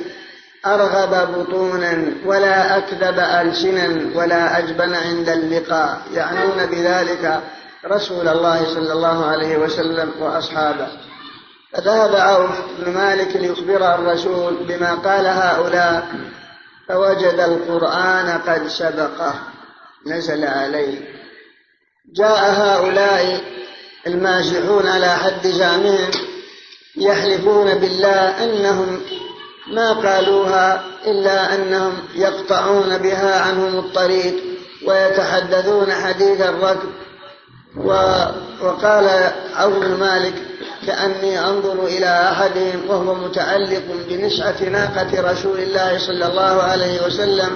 أرغب 0.65 1.33
بطونا 1.33 2.05
ولا 2.25 2.77
أكذب 2.77 3.19
ألسنا 3.19 4.17
ولا 4.19 4.57
أجبن 4.57 4.95
عند 4.95 5.29
اللقاء. 5.29 6.01
يعنون 6.13 6.65
بذلك 6.65 7.41
رسول 7.85 8.27
الله 8.27 8.65
صلى 8.65 8.93
الله 8.93 9.25
عليه 9.25 9.57
وسلم 9.57 10.11
وأصحابه. 10.19 10.87
فذهب 11.73 12.15
عوف 12.15 12.51
بن 12.79 12.93
مالك 12.93 13.35
ليخبر 13.35 13.95
الرسول 13.95 14.53
بما 14.67 14.93
قال 14.93 15.27
هؤلاء 15.27 16.07
فوجد 16.89 17.39
القرآن 17.39 18.39
قد 18.47 18.67
سبقه. 18.67 19.33
نزل 20.07 20.45
عليه. 20.45 21.22
جاء 22.11 22.51
هؤلاء 22.51 23.41
المازحون 24.07 24.87
على 24.87 25.09
حد 25.09 25.47
زعمهم 25.47 26.11
يحلفون 26.97 27.73
بالله 27.73 28.43
أنهم 28.43 29.01
ما 29.67 29.93
قالوها 29.93 30.83
إلا 31.05 31.55
أنهم 31.55 31.93
يقطعون 32.15 32.97
بها 32.97 33.39
عنهم 33.39 33.79
الطريق 33.79 34.33
ويتحدثون 34.87 35.93
حديث 35.93 36.41
الركب. 36.41 36.89
وقال 38.61 39.31
عوف 39.55 39.73
بن 39.73 39.99
مالك 39.99 40.33
كأني 40.87 41.39
أنظر 41.39 41.85
إلى 41.85 42.31
أحدهم 42.31 42.89
وهو 42.89 43.15
متعلق 43.15 43.83
بنسعة 44.09 44.63
ناقة 44.63 45.31
رسول 45.31 45.59
الله 45.59 45.99
صلى 46.07 46.25
الله 46.27 46.63
عليه 46.63 47.05
وسلم 47.05 47.49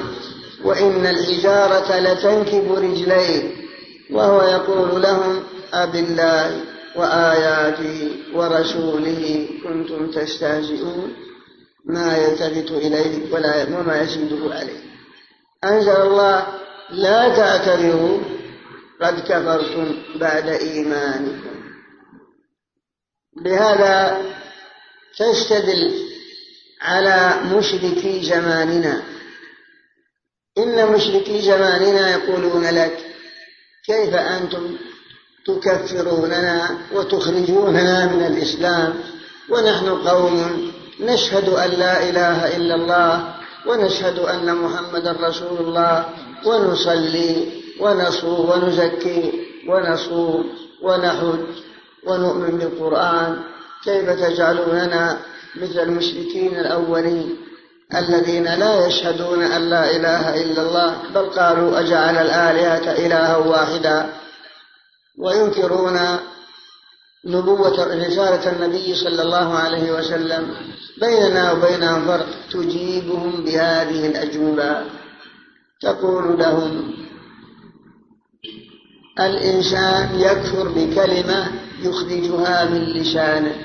وإن 0.63 1.05
الحجارة 1.05 1.99
لتنكب 1.99 2.73
رجليه. 2.73 3.66
وهو 4.11 4.41
يقول 4.41 5.01
لهم 5.01 5.43
أب 5.73 5.95
الله 5.95 6.61
وآياته 6.95 8.11
ورسوله 8.33 9.49
كنتم 9.63 10.11
تستهزئون 10.11 11.13
ما 11.85 12.17
يلتفت 12.17 12.71
إليه 12.71 13.33
ولا 13.33 13.79
وما 13.79 14.01
يزيده 14.01 14.53
عليه. 14.55 14.79
أنزل 15.63 16.01
الله 16.01 16.47
لا 16.89 17.29
تعتذروا 17.35 18.19
قد 19.01 19.19
كفرتم 19.19 19.95
بعد 20.19 20.47
إيمانكم. 20.47 21.57
بهذا 23.43 24.21
تستدل 25.17 26.07
على 26.81 27.39
مشركي 27.55 28.23
زماننا 28.23 29.03
إن 30.57 30.91
مشركي 30.91 31.41
زماننا 31.41 32.11
يقولون 32.11 32.65
لك 32.69 33.06
كيف 33.87 34.13
أنتم 34.15 34.75
تكفروننا 35.45 36.77
وتخرجوننا 36.93 38.05
من 38.05 38.25
الإسلام 38.25 38.93
ونحن 39.49 39.89
قوم 39.89 40.71
نشهد 40.99 41.49
أن 41.49 41.69
لا 41.69 42.09
إله 42.09 42.57
إلا 42.57 42.75
الله 42.75 43.35
ونشهد 43.67 44.19
أن 44.19 44.55
محمدا 44.55 45.11
رسول 45.11 45.57
الله 45.59 46.05
ونصلي 46.45 47.47
ونصوم 47.79 48.49
ونزكي 48.49 49.31
ونصوم 49.67 50.49
ونحج 50.81 51.45
ونؤمن 52.03 52.57
بالقرآن. 52.57 53.39
كيف 53.83 54.09
تجعلوننا 54.09 55.17
مثل 55.55 55.79
المشركين 55.79 56.59
الأولين؟ 56.59 57.46
الذين 57.95 58.43
لا 58.43 58.87
يشهدون 58.87 59.43
أن 59.43 59.69
لا 59.69 59.95
إله 59.95 60.41
إلا 60.41 60.61
الله 60.61 60.97
بل 61.15 61.25
قالوا 61.25 61.79
أجعل 61.79 62.17
الآلهة 62.17 63.05
إلها 63.05 63.37
واحدا. 63.37 64.09
وينكرون 65.19 65.99
نبوة 67.25 67.83
رسالة 67.83 68.51
النبي 68.51 68.95
صلى 68.95 69.21
الله 69.21 69.57
عليه 69.57 69.91
وسلم. 69.91 70.55
بيننا 71.01 71.51
وبينهم 71.51 72.07
فرق 72.07 72.27
تجيبهم 72.51 73.43
بهذه 73.43 74.07
الأجوبة. 74.07 74.81
تقول 75.81 76.39
لهم 76.39 76.93
الإنسان 79.19 80.19
يكفر 80.19 80.67
بكلمة 80.67 81.51
يخرجها 81.83 82.65
من 82.65 82.83
لسانه. 82.83 83.55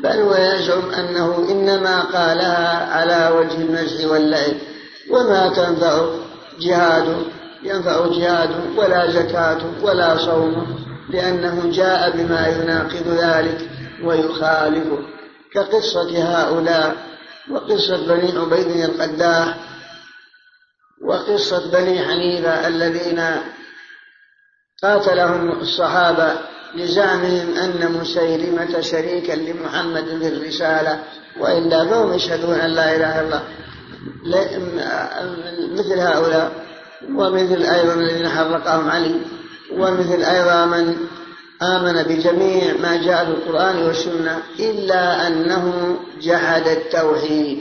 بل 0.00 0.22
ويزعم 0.22 0.90
أنه 0.90 1.36
إنما 1.50 2.00
قالها 2.00 2.94
على 2.94 3.36
وجه 3.36 3.54
المزح 3.54 4.10
واللعب 4.10 4.54
وما 5.10 5.48
تنفع 5.48 6.06
جهاد 6.60 7.26
ينفع 7.62 8.06
جهاد 8.06 8.50
ولا 8.76 9.10
زكاة 9.10 9.58
ولا 9.82 10.16
صوم 10.16 10.82
لأنه 11.10 11.70
جاء 11.70 12.10
بما 12.16 12.48
يناقض 12.48 13.08
ذلك 13.08 13.70
ويخالفه 14.04 14.98
كقصة 15.52 16.22
هؤلاء 16.22 16.96
وقصة 17.50 18.06
بني 18.06 18.38
عبيد 18.38 18.66
القداح 18.90 19.56
وقصة 21.04 21.70
بني 21.70 22.04
حنيفة 22.04 22.68
الذين 22.68 23.24
قاتلهم 24.82 25.50
الصحابة 25.50 26.32
لزعمهم 26.74 27.54
أن 27.54 27.92
مسيلمة 28.00 28.80
شريكا 28.80 29.32
لمحمد 29.32 30.04
في 30.04 30.28
الرسالة 30.28 30.98
وإلا 31.40 31.84
فهم 31.84 32.12
يشهدون 32.12 32.54
أن 32.54 32.70
لا 32.70 32.96
إله 32.96 33.20
إلا 33.20 33.26
الله. 33.26 33.42
مثل 35.72 35.98
هؤلاء 35.98 36.52
ومثل 37.14 37.62
أيضا 37.62 37.94
الذين 37.94 38.28
حرقهم 38.28 38.90
علي 38.90 39.14
ومثل 39.72 40.22
أيضا 40.22 40.66
من 40.66 40.96
آمن 41.62 42.02
بجميع 42.02 42.74
ما 42.82 42.96
جاء 42.96 43.24
في 43.24 43.30
القرآن 43.30 43.82
والسنة 43.82 44.42
إلا 44.58 45.26
أنه 45.26 45.96
جحد 46.22 46.68
التوحيد 46.68 47.58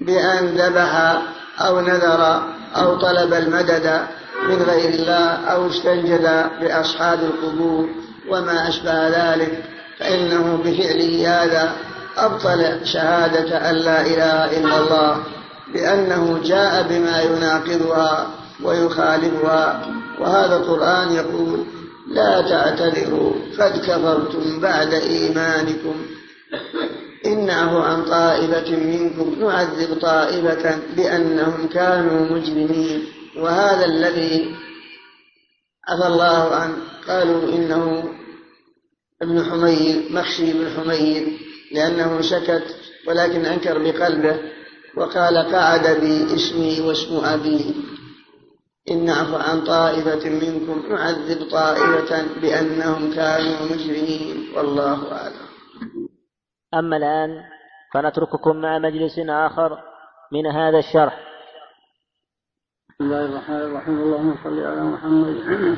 بأن 0.00 0.46
ذبح 0.46 1.22
أو 1.60 1.80
نذر 1.80 2.42
أو 2.76 2.96
طلب 2.96 3.34
المدد 3.34 4.00
من 4.48 4.62
غير 4.62 4.88
الله 4.88 5.24
أو 5.52 5.68
استنجد 5.68 6.46
بأصحاب 6.60 7.18
القبور. 7.22 7.88
وما 8.28 8.68
أشبه 8.68 9.08
ذلك 9.08 9.64
فإنه 9.98 10.56
بفعله 10.64 11.42
هذا 11.42 11.72
أبطل 12.16 12.86
شهادة 12.86 13.70
أن 13.70 13.74
لا 13.74 14.00
إله 14.00 14.58
إلا 14.58 14.78
الله 14.78 15.22
لأنه 15.74 16.40
جاء 16.44 16.86
بما 16.88 17.22
يناقضها 17.22 18.30
ويخالفها. 18.62 19.86
وهذا 20.20 20.56
القرآن 20.56 21.12
يقول 21.12 21.64
لا 22.08 22.40
تعتذروا 22.40 23.32
قد 23.58 23.78
كفرتم 23.78 24.60
بعد 24.60 24.94
إيمانكم 24.94 25.94
إن 27.26 27.46
نعفو 27.46 27.78
عن 27.78 28.04
طائفة 28.04 28.76
منكم 28.76 29.36
نعذب 29.40 29.98
طائفة 30.00 30.78
بأنهم 30.96 31.68
كانوا 31.68 32.36
مجرمين. 32.36 33.04
وهذا 33.36 33.84
الذي 33.84 34.56
عفى 35.88 36.06
الله 36.06 36.54
عنه 36.54 36.76
قالوا 37.08 37.42
إنه 37.48 38.04
ابن 39.22 39.44
حمير 39.44 40.12
مخشي 40.12 40.52
بن 40.52 40.68
حمير 40.70 41.38
لأنه 41.72 42.20
سكت 42.20 42.76
ولكن 43.08 43.46
أنكر 43.46 43.78
بقلبه 43.78 44.40
وقال 44.96 45.52
قعد 45.52 46.00
بي 46.00 46.34
اسمي 46.34 46.80
واسم 46.80 47.24
أبي. 47.24 47.74
إن 48.90 49.04
نعفو 49.04 49.36
عن 49.36 49.64
طائفة 49.64 50.30
منكم 50.30 50.94
نعذب 50.94 51.50
طائفة 51.50 52.40
بأنهم 52.40 53.14
كانوا 53.14 53.62
مجرمين 53.70 54.52
والله 54.56 55.12
أعلم. 55.12 55.46
أما 56.74 56.96
الآن 56.96 57.30
فنترككم 57.94 58.56
مع 58.56 58.78
مجلس 58.78 59.18
آخر 59.18 59.78
من 60.32 60.46
هذا 60.46 60.78
الشرح. 60.78 61.20
بسم 62.90 63.04
الله 63.04 63.24
الرحمن 63.24 63.56
الرحيم. 63.56 63.98
اللهم 64.02 64.34
صل 64.44 64.60
على 64.60 64.80
محمد. 64.80 65.76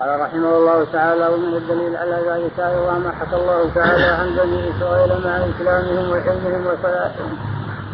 قال 0.00 0.20
رحمه 0.20 0.56
الله 0.56 0.84
تعالى 0.92 1.26
ومن 1.26 1.56
الدليل 1.56 1.96
على 1.96 2.16
ذلك 2.30 2.60
أيضا 2.60 2.98
ما 2.98 3.10
حكى 3.12 3.36
الله 3.36 3.70
تعالى 3.74 4.04
عن 4.04 4.28
بني 4.36 4.70
إسرائيل 4.70 5.26
مع 5.26 5.36
إسلامهم 5.36 6.10
وحلمهم 6.10 6.66
وصلاحهم 6.66 7.30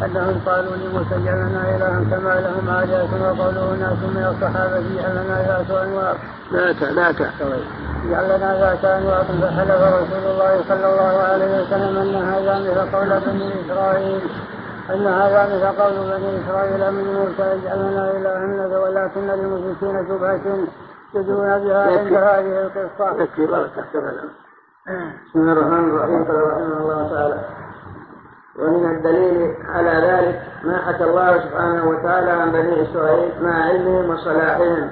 أنهم 0.05 0.41
قالوا 0.45 0.75
لموسى 0.75 1.15
اجعل 1.15 1.37
لنا 1.37 1.75
الها 1.75 2.03
كما 2.11 2.33
لهم 2.45 2.69
عادات 2.69 3.09
وقوله 3.21 3.75
ناس 3.79 3.99
من 4.15 4.25
الصحابة 4.31 4.77
اجعل 4.77 5.15
لنا 5.15 5.37
ذات 5.47 5.71
انواط 5.71 6.15
ذات 6.53 6.83
ذات. 6.83 7.21
اجعل 8.05 8.25
لنا 8.37 8.59
ذات 8.59 8.85
انواط 8.85 9.25
فحلف 9.25 9.81
رسول 9.99 10.25
الله 10.31 10.63
صلى 10.69 10.87
الله 10.91 11.15
عليه 11.29 11.61
وسلم 11.61 11.97
أن 11.97 12.15
هذا 12.15 12.53
مثل 12.59 12.95
قول 12.95 13.19
بني 13.25 13.49
إسرائيل. 13.65 14.21
أن 14.93 15.07
هذا 15.07 15.41
مثل 15.55 15.81
قول 15.81 15.93
بني 15.93 16.29
إسرائيل 16.41 16.91
من 16.91 17.05
موسى 17.13 17.53
اجعل 17.53 17.79
لنا 17.79 18.11
الها 18.11 18.77
ولكن 18.77 19.27
للمشركين 19.27 20.07
شبهة. 20.09 20.67
يقصدون 21.13 21.59
بها 21.59 21.99
عند 21.99 22.13
هذه 22.13 22.61
القصة. 22.61 23.23
يكفي. 23.23 23.45
بسم 25.29 25.39
الله 25.39 25.53
الرحمن 25.53 25.89
الرحيم. 25.89 26.25
قال 26.25 26.47
رحمه 26.47 26.77
الله 26.77 27.09
تعالى 27.09 27.39
ومن 28.59 28.85
الدليل 28.85 29.55
على 29.69 29.89
ذلك 29.89 30.41
ما 30.63 30.77
حكى 30.77 31.03
الله 31.03 31.39
سبحانه 31.39 31.89
وتعالى 31.89 32.31
عن 32.31 32.51
بني 32.51 32.83
إسرائيل 32.83 33.43
مع 33.43 33.63
علمهم 33.63 34.09
وصلاحهم 34.09 34.91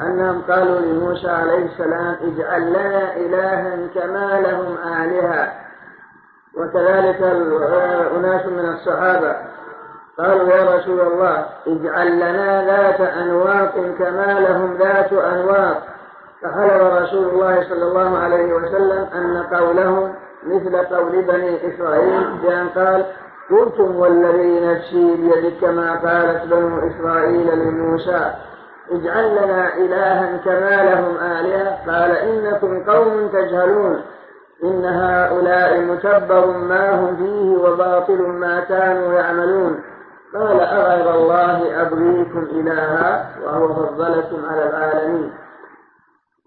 أنهم 0.00 0.42
قالوا 0.42 0.80
لموسى 0.80 1.30
عليه 1.30 1.64
السلام 1.64 2.16
اجعل 2.22 2.70
لنا 2.70 3.16
إلها 3.16 3.88
كما 3.94 4.40
لهم 4.40 4.76
آلهة. 5.02 5.52
وكذلك 6.56 7.22
أناس 8.16 8.46
من 8.46 8.68
الصحابة 8.68 9.36
قالوا 10.18 10.48
يا 10.48 10.76
رسول 10.76 11.00
الله 11.00 11.46
اجعل 11.66 12.16
لنا 12.16 12.64
ذات 12.64 13.00
أنواط 13.00 13.74
كما 13.98 14.40
لهم 14.40 14.76
ذات 14.76 15.12
أنواط 15.12 15.76
فحلف 16.42 16.82
رسول 17.02 17.28
الله 17.28 17.62
صلى 17.68 17.82
الله 17.84 18.18
عليه 18.18 18.54
وسلم 18.54 19.06
أن 19.14 19.42
قولهم 19.56 20.14
مثل 20.46 20.76
قول 20.76 21.22
بني 21.22 21.74
إسرائيل 21.74 22.38
بأن 22.42 22.68
قال 22.68 23.04
قلتم 23.50 23.96
والذي 23.96 24.60
نفسي 24.66 25.16
بيدك 25.16 25.60
كما 25.60 25.90
قالت 25.94 26.44
بنو 26.44 26.78
إسرائيل 26.88 27.58
لموسى 27.58 28.30
اجعل 28.90 29.30
لنا 29.32 29.74
إلها 29.76 30.36
كما 30.44 30.84
لهم 30.90 31.16
آلهة 31.16 31.78
قال 31.86 32.10
إنكم 32.10 32.84
قوم 32.84 33.28
تجهلون 33.28 34.02
إن 34.64 34.84
هؤلاء 34.84 35.80
متبر 35.80 36.46
ما 36.46 36.90
هم 37.00 37.16
فيه 37.16 37.68
وباطل 37.68 38.22
ما 38.22 38.60
كانوا 38.60 39.12
يعملون 39.12 39.82
قال 40.34 40.60
أغير 40.60 41.14
الله 41.14 41.82
أبغيكم 41.82 42.48
إلها 42.52 43.36
وهو 43.42 43.74
فضلكم 43.74 44.44
على 44.50 44.70
العالمين. 44.70 45.32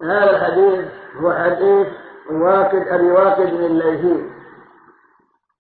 هذا 0.03 0.29
الحديث 0.29 0.85
هو 1.21 1.33
حديث 1.33 1.87
واقد 2.31 2.87
أبي 2.87 3.11
واقد 3.11 3.53
من 3.53 3.65
الليثي. 3.65 4.29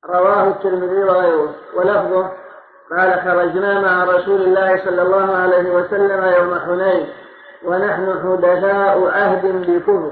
رواه 0.09 0.47
الترمذي 0.47 1.03
وغيره. 1.03 1.53
ولفظه 1.75 2.31
قال 2.97 3.21
خرجنا 3.21 3.81
مع 3.81 4.03
رسول 4.03 4.41
الله 4.41 4.85
صلى 4.85 5.01
الله 5.01 5.35
عليه 5.35 5.71
وسلم 5.75 6.25
يوم 6.25 6.59
حنين 6.59 7.07
ونحن 7.65 8.19
حدثاء 8.23 9.07
عهد 9.07 9.45
بكفر. 9.45 10.11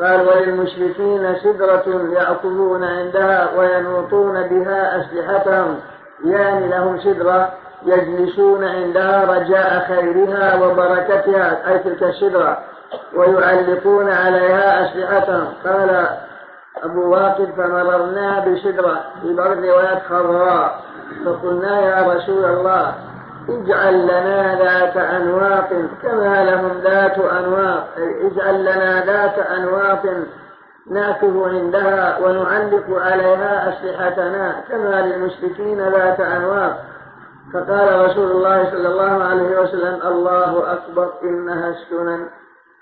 قال 0.00 0.28
وللمشركين 0.28 1.36
سدرة 1.36 2.12
يأخذون 2.12 2.84
عندها 2.84 3.58
وينوطون 3.58 4.48
بها 4.48 5.00
أسلحتهم. 5.00 5.80
يعني 6.24 6.68
لهم 6.68 7.00
سدرة 7.00 7.52
يجلسون 7.86 8.64
عندها 8.64 9.24
رجاء 9.24 9.86
خيرها 9.88 10.54
وبركتها 10.64 11.72
أي 11.72 11.78
تلك 11.78 12.02
السدرة 12.02 12.58
ويعلقون 13.14 14.12
عليها 14.12 14.84
أسلحتهم. 14.84 15.46
قال 15.64 16.06
أبو 16.82 17.12
واقد 17.12 17.48
فمررنا 17.56 18.40
بسدرة 18.40 19.00
في 19.22 19.34
بعض 19.34 19.50
الروايات 19.50 20.02
خضراء 20.08 20.80
فقلنا 21.24 21.80
يا 21.80 22.14
رسول 22.14 22.44
الله 22.44 22.94
اجعل 23.48 24.04
لنا 24.04 24.58
ذات 24.58 24.96
أنواط 24.96 25.68
كما 26.02 26.44
لهم 26.44 26.70
ذات 26.84 27.18
أنواط 27.18 27.82
اجعل 28.22 28.62
لنا 28.62 29.04
ذات 29.04 29.38
أنواط 29.38 30.02
ناكف 30.90 31.36
عندها 31.36 32.18
ونعلق 32.18 32.84
عليها 32.90 33.68
أسلحتنا 33.68 34.64
كما 34.68 35.02
للمشركين 35.02 35.80
ذات 35.80 36.20
أنواط 36.20 36.72
فقال 37.52 38.10
رسول 38.10 38.30
الله 38.30 38.70
صلى 38.70 38.88
الله 38.88 39.24
عليه 39.24 39.60
وسلم 39.60 40.00
الله 40.06 40.72
أكبر 40.72 41.12
إنها 41.22 41.68
السنن. 41.68 42.26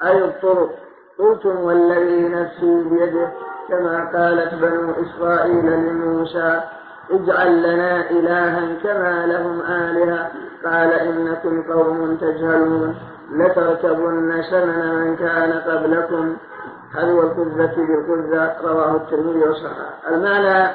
أي 0.02 0.24
الطرق. 0.24 0.70
قلتم 1.18 1.60
والذي 1.60 2.28
نفسي 2.28 2.82
بيده 2.82 3.28
كما 3.68 4.10
قالت 4.14 4.54
بنو 4.54 4.92
إسرائيل 5.02 5.66
لموسى 5.66 6.60
اجعل 7.10 7.62
لنا 7.62 8.10
إلها 8.10 8.68
كما 8.82 9.26
لهم 9.26 9.60
آلهة. 9.60 10.30
قال 10.64 10.92
إنكم 10.92 11.72
قوم 11.72 12.16
تجهلون 12.20 12.96
لتركبن 13.32 14.42
سنن 14.50 14.94
من 14.94 15.16
كان 15.16 15.52
قبلكم. 15.52 16.36
هل 16.94 17.18
الكذة 17.18 17.74
بالكذة 17.76 18.56
رواه 18.64 18.96
الترمذي 18.96 19.38
وصححه. 19.38 20.08
المعنى 20.08 20.70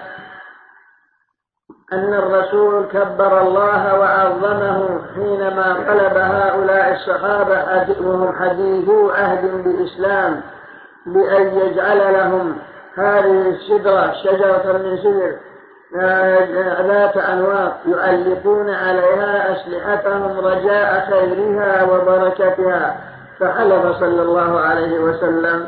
أن 1.93 2.13
الرسول 2.13 2.85
كبر 2.85 3.41
الله 3.41 3.99
وعظمه 3.99 4.99
حينما 5.15 5.73
طلب 5.87 6.17
هؤلاء 6.17 6.93
الصحابة 6.93 7.95
وهم 8.01 8.35
حديثو 8.35 9.09
عهد 9.09 9.63
بالإسلام 9.63 10.41
بأن 11.05 11.57
يجعل 11.57 12.13
لهم 12.13 12.57
هذه 12.95 13.49
الشجرة 13.49 14.13
شجرة 14.23 14.77
من 14.77 14.97
سدر 14.97 15.37
ذات 16.87 17.17
أنواط 17.17 17.73
يعلقون 17.85 18.69
عليها 18.69 19.51
أسلحتهم 19.51 20.39
رجاء 20.39 21.09
خيرها 21.09 21.83
وبركتها. 21.83 22.97
فحلف 23.39 23.97
صلى 23.99 24.21
الله 24.21 24.59
عليه 24.59 24.99
وسلم 24.99 25.67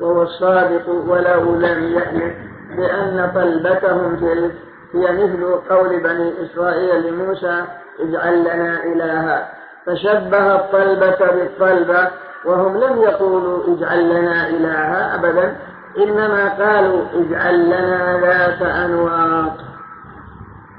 وهو 0.00 0.22
الصادق 0.22 0.88
ولو 0.88 1.54
لم 1.54 1.92
يحلف 1.92 2.34
بأن 2.76 3.30
طلبتهم 3.34 4.16
تلك 4.16 4.54
هي 4.92 5.12
مثل 5.12 5.44
قول 5.70 6.00
بني 6.00 6.32
إسرائيل 6.44 7.06
لموسى 7.06 7.64
اجعل 8.00 8.40
لنا 8.40 8.84
إلها. 8.84 9.48
فشبه 9.86 10.54
الطلبة 10.54 11.32
بالطلبة 11.32 12.08
وهم 12.44 12.76
لم 12.76 13.02
يقولوا 13.02 13.74
اجعل 13.74 14.10
لنا 14.10 14.48
إلها 14.48 15.14
أبدا 15.14 15.56
إنما 15.98 16.48
قالوا 16.48 17.02
اجعل 17.14 17.66
لنا 17.66 18.20
ذات 18.20 18.62
أنواط. 18.62 19.52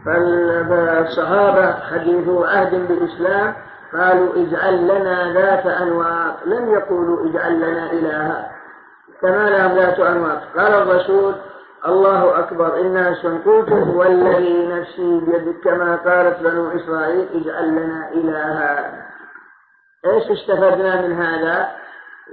فالصحابة 0.05 1.73
حديثوا 1.73 2.47
عهد 2.47 2.87
بالإسلام 2.87 3.53
قالوا 3.93 4.33
اجعل 4.35 4.83
لنا 4.83 5.33
ذات 5.33 5.65
أنواط 5.65 6.33
لم 6.45 6.69
يقولوا 6.69 7.29
اجعل 7.29 7.57
لنا 7.57 7.91
إلها. 7.91 8.60
كما 9.21 9.49
لهم 9.49 9.75
ذات 9.75 9.99
أنواط 9.99 10.39
قال 10.57 10.73
الرسول 10.73 11.35
الله 11.85 12.39
أكبر 12.39 12.81
إنا 12.81 13.15
سنقلت 13.21 13.71
والذي 13.71 14.67
نفسي 14.67 15.19
بيدك 15.19 15.63
كما 15.63 15.95
قالت 15.95 16.39
بنو 16.39 16.71
إسرائيل 16.71 17.27
اجعل 17.33 17.71
لنا 17.71 18.09
إلها. 18.13 18.91
إيش 20.05 20.23
استفدنا 20.39 21.01
من 21.01 21.21
هذا؟ 21.21 21.71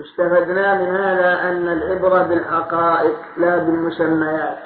استفدنا 0.01 0.74
من 0.74 0.97
هذا 0.97 1.49
أن 1.49 1.68
العبرة 1.68 2.22
بالحقائق 2.22 3.16
لا 3.36 3.57
بالمسميات. 3.57 4.59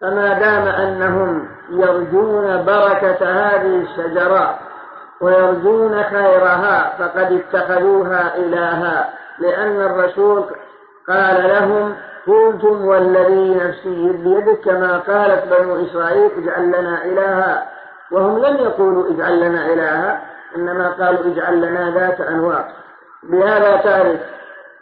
فما 0.00 0.38
دام 0.38 0.68
أنهم 0.68 1.48
يرجون 1.70 2.64
بركة 2.64 3.26
هذه 3.26 3.82
الشجرة 3.82 4.58
ويرجون 5.20 6.02
خيرها 6.02 6.96
فقد 6.98 7.32
اتخذوها 7.32 8.36
إلها 8.36 9.10
لأن 9.38 9.80
الرسول 9.80 10.44
قال 11.08 11.48
لهم 11.48 11.94
قلتم 12.26 12.84
والذي 12.84 13.54
نفسي 13.54 14.12
بيدك 14.12 14.60
كما 14.64 14.98
قالت 14.98 15.44
بنو 15.52 15.86
إسرائيل 15.86 16.30
اجعل 16.38 16.68
لنا 16.68 17.04
إلها. 17.04 17.66
وهم 18.10 18.38
لم 18.38 18.56
يقولوا 18.56 19.10
اجعل 19.10 19.40
لنا 19.40 19.66
إلها 19.72 20.22
إنما 20.56 20.88
قالوا 20.88 21.32
اجعل 21.32 21.56
لنا 21.56 21.90
ذات 21.90 22.20
أنواع 22.20 22.68
بهذا 23.22 23.76
تعرف 23.76 24.20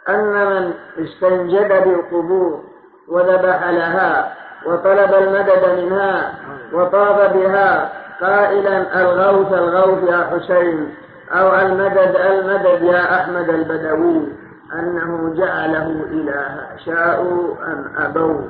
أن 0.09 0.33
من 0.33 0.73
استنجد 1.05 1.83
بالقبور 1.83 2.63
وذبح 3.07 3.69
لها 3.69 4.33
وطلب 4.65 5.13
المدد 5.13 5.79
منها 5.79 6.33
وطاف 6.73 7.33
بها 7.33 7.91
قائلا 8.21 9.01
الغوث 9.01 9.53
الغوث 9.53 10.09
يا 10.09 10.29
حسين 10.31 10.95
أو 11.31 11.55
المدد 11.55 12.15
المدد 12.15 12.81
يا 12.81 13.21
أحمد 13.21 13.49
البدوي. 13.49 14.44
أنه 14.79 15.33
جعله 15.35 16.05
إلها. 16.11 16.77
شاءوا 16.85 17.55
أم 17.67 17.93
أبوا. 17.97 18.41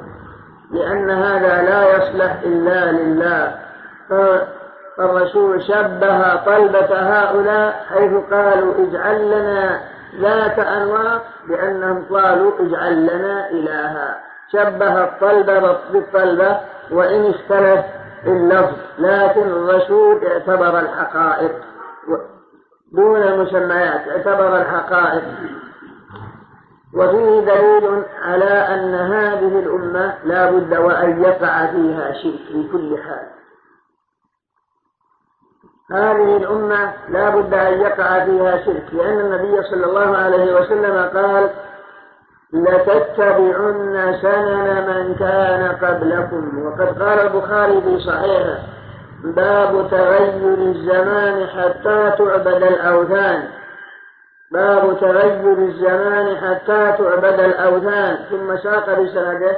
لأن 0.71 1.09
هذا 1.09 1.61
لا 1.61 1.97
يصلح 1.97 2.39
إلا 2.43 2.91
لله. 2.91 3.55
فالرسول 4.97 5.63
شبه 5.63 6.35
طلبة 6.35 6.89
هؤلاء 6.91 7.85
حيث 7.89 8.11
قالوا 8.31 8.73
اجعل 8.77 9.25
لنا 9.25 9.79
ذات 10.21 10.59
أنواط 10.59 11.21
بأنهم 11.47 12.05
قالوا 12.11 12.51
اجعل 12.59 13.03
لنا 13.03 13.49
إلها. 13.49 14.17
شبه 14.51 15.03
الطلبة 15.03 15.77
بالطلبة 15.93 16.59
وإن 16.91 17.29
اختلف 17.29 17.85
اللفظ. 18.27 18.75
لكن 18.99 19.41
الرسول 19.41 20.25
اعتبر 20.27 20.79
الحقائق. 20.79 21.51
دون 22.91 23.21
المسميات 23.23 24.07
اعتبر 24.07 24.57
الحقائق. 24.57 25.23
وفيه 26.95 27.39
دليل 27.39 28.03
على 28.21 28.45
أن 28.45 28.95
هذه 28.95 29.59
الأمة 29.59 30.13
لا 30.23 30.51
بد 30.51 30.77
وأن 30.77 31.23
يقع 31.23 31.65
فيها 31.65 32.11
شرك 32.13 32.47
في 32.51 32.69
كل 32.71 32.97
حال. 32.97 33.27
هذه 35.91 36.37
الأمة 36.37 36.93
لا 37.09 37.29
بد 37.29 37.53
أن 37.53 37.81
يقع 37.81 38.25
فيها 38.25 38.65
شرك 38.65 38.85
لأن 38.93 39.19
النبي 39.19 39.63
صلى 39.63 39.85
الله 39.85 40.17
عليه 40.17 40.61
وسلم 40.61 41.09
قال 41.13 41.49
لتتبعن 42.53 44.17
سنن 44.21 44.87
من 44.87 45.15
كان 45.15 45.75
قبلكم. 45.81 46.65
وقد 46.65 47.01
قال 47.01 47.19
البخاري 47.19 47.81
في 47.81 47.99
صحيحه 47.99 48.57
باب 49.23 49.87
تغير 49.91 50.57
الزمان 50.57 51.47
حتى 51.47 52.11
تعبد 52.17 52.63
الأوثان. 52.63 53.47
باب 54.55 54.99
تغير 54.99 55.57
الزمان 55.57 56.37
حتى 56.37 56.95
تعبد 56.97 57.39
الأوثان. 57.39 58.15
ثم 58.29 58.57
ساق 58.57 58.99
بسنده 58.99 59.57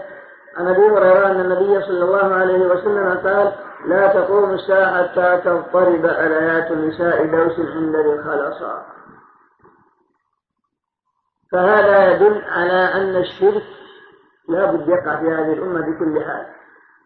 عن 0.58 0.68
أبي 0.68 0.90
هريرة 0.90 1.28
أن 1.28 1.40
النبي 1.40 1.82
صلى 1.82 2.04
الله 2.06 2.36
عليه 2.36 2.66
وسلم 2.66 3.18
قال 3.24 3.54
لا 3.86 4.08
تقوم 4.08 4.50
الساعة 4.52 5.04
حتى 5.04 5.42
تضطرب 5.46 6.06
آيات 6.06 6.72
نساء 6.72 7.26
دوس 7.26 7.60
عند 7.60 7.96
الخلصاء 7.96 8.86
فهذا 11.52 12.12
يدل 12.12 12.42
على 12.46 12.94
أن 12.94 13.16
الشرك 13.16 13.64
لا 14.50 14.72
بد 14.72 14.90
يقع 14.90 15.16
في 15.16 15.26
هذه 15.26 15.54
الأمة 15.54 15.80
بكل 15.80 16.24
حال 16.24 16.46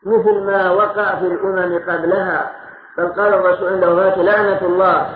مثل 0.06 0.40
ما 0.40 0.72
وقع 0.72 1.20
في 1.20 1.26
الأمم 1.26 1.80
قبلها. 1.80 2.52
بل 2.98 3.08
قال 3.08 3.34
الرسول 3.34 3.74
عند 3.74 3.84
وفاته 3.84 4.22
لعنة 4.22 4.62
الله. 4.62 5.16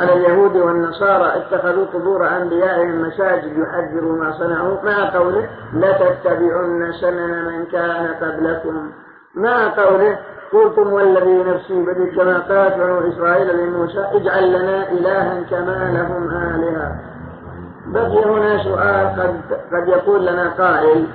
على 0.00 0.12
اليهود 0.12 0.56
والنصارى 0.56 1.32
اتخذوا 1.36 1.86
قبور 1.86 2.28
أنبيائهم 2.28 3.02
مساجد 3.02 3.58
يحذروا 3.58 4.16
ما 4.16 4.32
صنعوا. 4.32 4.76
مع 4.84 5.10
قوله 5.18 5.48
لتتبعن 5.74 6.92
سنن 7.00 7.44
من 7.44 7.64
كان 7.72 8.14
قبلكم. 8.20 8.90
مع 9.34 9.68
قوله 9.68 10.18
قلتم 10.52 10.92
والذي 10.92 11.42
نفسي 11.42 11.82
بدي 11.82 12.16
كما 12.16 12.38
قالت 12.38 12.76
بنو 12.76 13.08
إسرائيل 13.08 13.56
لموسى 13.56 14.04
اجعل 14.12 14.48
لنا 14.48 14.90
إلها 14.90 15.42
كما 15.50 15.90
لهم 15.92 16.30
آلهة. 16.30 16.96
بقي 17.86 18.24
هنا 18.24 18.62
سؤال 18.62 19.06
قد, 19.20 19.40
قد 19.72 19.88
يقول 19.88 20.26
لنا 20.26 20.54
قائل 20.58 21.06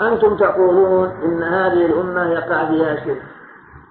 أنتم 0.00 0.36
تقولون 0.36 1.10
إن 1.24 1.42
هذه 1.42 1.86
الأمة 1.86 2.32
يقع 2.32 2.64
فيها 2.64 2.96
شرك. 3.04 3.22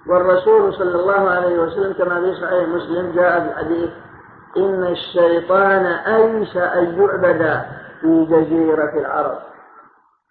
والرسول 0.08 0.74
صلى 0.74 0.94
الله 1.00 1.30
عليه 1.30 1.58
وسلم 1.58 1.92
كما 1.92 2.20
في 2.20 2.34
صحيح 2.40 2.68
مسلم 2.68 3.12
جاء 3.12 3.40
في 3.40 3.46
الحديث 3.46 3.90
إن 4.56 4.84
الشيطان 4.84 5.86
أيس 5.86 6.56
أن 6.56 7.00
يعبد 7.00 7.62
في 8.00 8.24
جزيرة 8.30 8.98
العرب. 9.00 9.38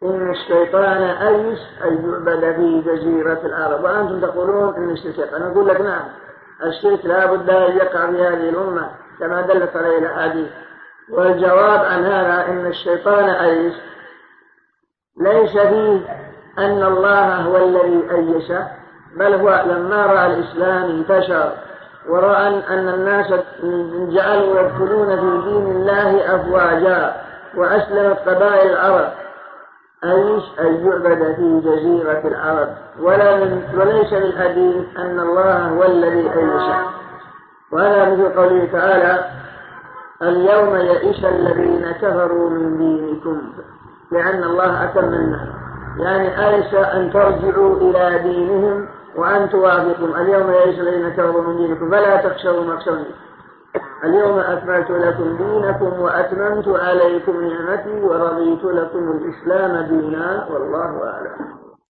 إن 0.03 0.31
الشيطان 0.31 1.01
أيس 1.01 1.59
أن 1.83 2.09
يعبد 2.11 2.55
في 2.55 2.81
جزيرة 2.81 3.39
العرب. 3.45 3.83
وأنتم 3.83 4.21
تقولون 4.21 4.75
إن 4.75 4.89
الشرك 4.89 5.33
أنا 5.33 5.47
أقول 5.51 5.67
لك 5.67 5.81
نعم 5.81 6.05
الشرك 6.63 7.05
لا 7.05 7.25
بد 7.25 7.49
أن 7.49 7.77
يقع 7.77 8.11
في 8.11 8.23
هذه 8.23 8.49
الأمة 8.49 8.89
كما 9.19 9.41
دلت 9.41 9.75
عليه 9.75 9.97
الأحاديث. 9.97 10.47
والجواب 11.09 11.79
عن 11.85 12.05
هذا 12.05 12.51
إن 12.51 12.65
الشيطان 12.65 13.29
أيس 13.29 13.73
ليس 15.21 15.51
فيه 15.51 15.99
أن 16.57 16.83
الله 16.83 17.35
هو 17.35 17.57
الذي 17.57 18.11
أيسه 18.11 18.67
بل 19.15 19.33
هو 19.33 19.63
لما 19.65 20.05
رأى 20.05 20.25
الإسلام 20.25 20.83
انتشر 20.83 21.51
ورأى 22.09 22.47
أن 22.47 22.89
الناس 22.89 23.33
جعلوا 24.13 24.59
يدخلون 24.59 25.07
في 25.07 25.49
دين 25.49 25.75
الله 25.75 26.35
أفواجا 26.35 27.15
وأسلمت 27.57 28.17
قبائل 28.19 28.71
العرب. 28.71 29.11
أيش 30.03 30.43
أن 30.59 30.87
يعبد 30.87 31.35
في 31.35 31.61
جزيرة 31.65 32.21
العرب؟ 32.25 32.69
ولا 33.01 33.35
من 33.35 33.63
وليس 33.77 34.13
بالحديث 34.13 34.97
أن 34.97 35.19
الله 35.19 35.67
هو 35.67 35.83
الذي 35.83 36.31
أيش 36.33 36.63
وهذا 37.71 38.09
مثل 38.09 38.29
قوله 38.29 38.67
تعالى 38.71 39.25
اليوم 40.21 40.75
يئس 40.75 41.25
الذين 41.25 41.91
كفروا 41.91 42.49
من 42.49 42.77
دينكم 42.77 43.41
لأن 44.11 44.43
الله 44.43 44.83
أتم 44.83 45.13
النعم 45.13 45.53
يعني 45.97 46.47
أيس 46.47 46.73
أن 46.73 47.11
ترجعوا 47.13 47.77
إلى 47.77 48.19
دينهم 48.19 48.87
وأن 49.15 49.49
توافقوا 49.49 50.17
اليوم 50.21 50.51
يئس 50.51 50.79
الذين 50.79 51.09
كفروا 51.09 51.41
من 51.41 51.57
دينكم 51.57 51.91
فلا 51.91 52.17
تخشوا 52.17 52.63
مخشوني 52.63 53.05
اليوم 54.03 54.39
أكملت 54.39 54.89
لكم 54.91 55.37
دينكم 55.37 55.99
وأتممت 55.99 56.67
عليكم 56.67 57.41
نعمتي 57.41 58.01
ورضيت 58.01 58.63
لكم 58.63 59.11
الإسلام 59.11 59.85
دينا 59.85 60.47
والله 60.51 61.09
أعلم. 61.09 61.62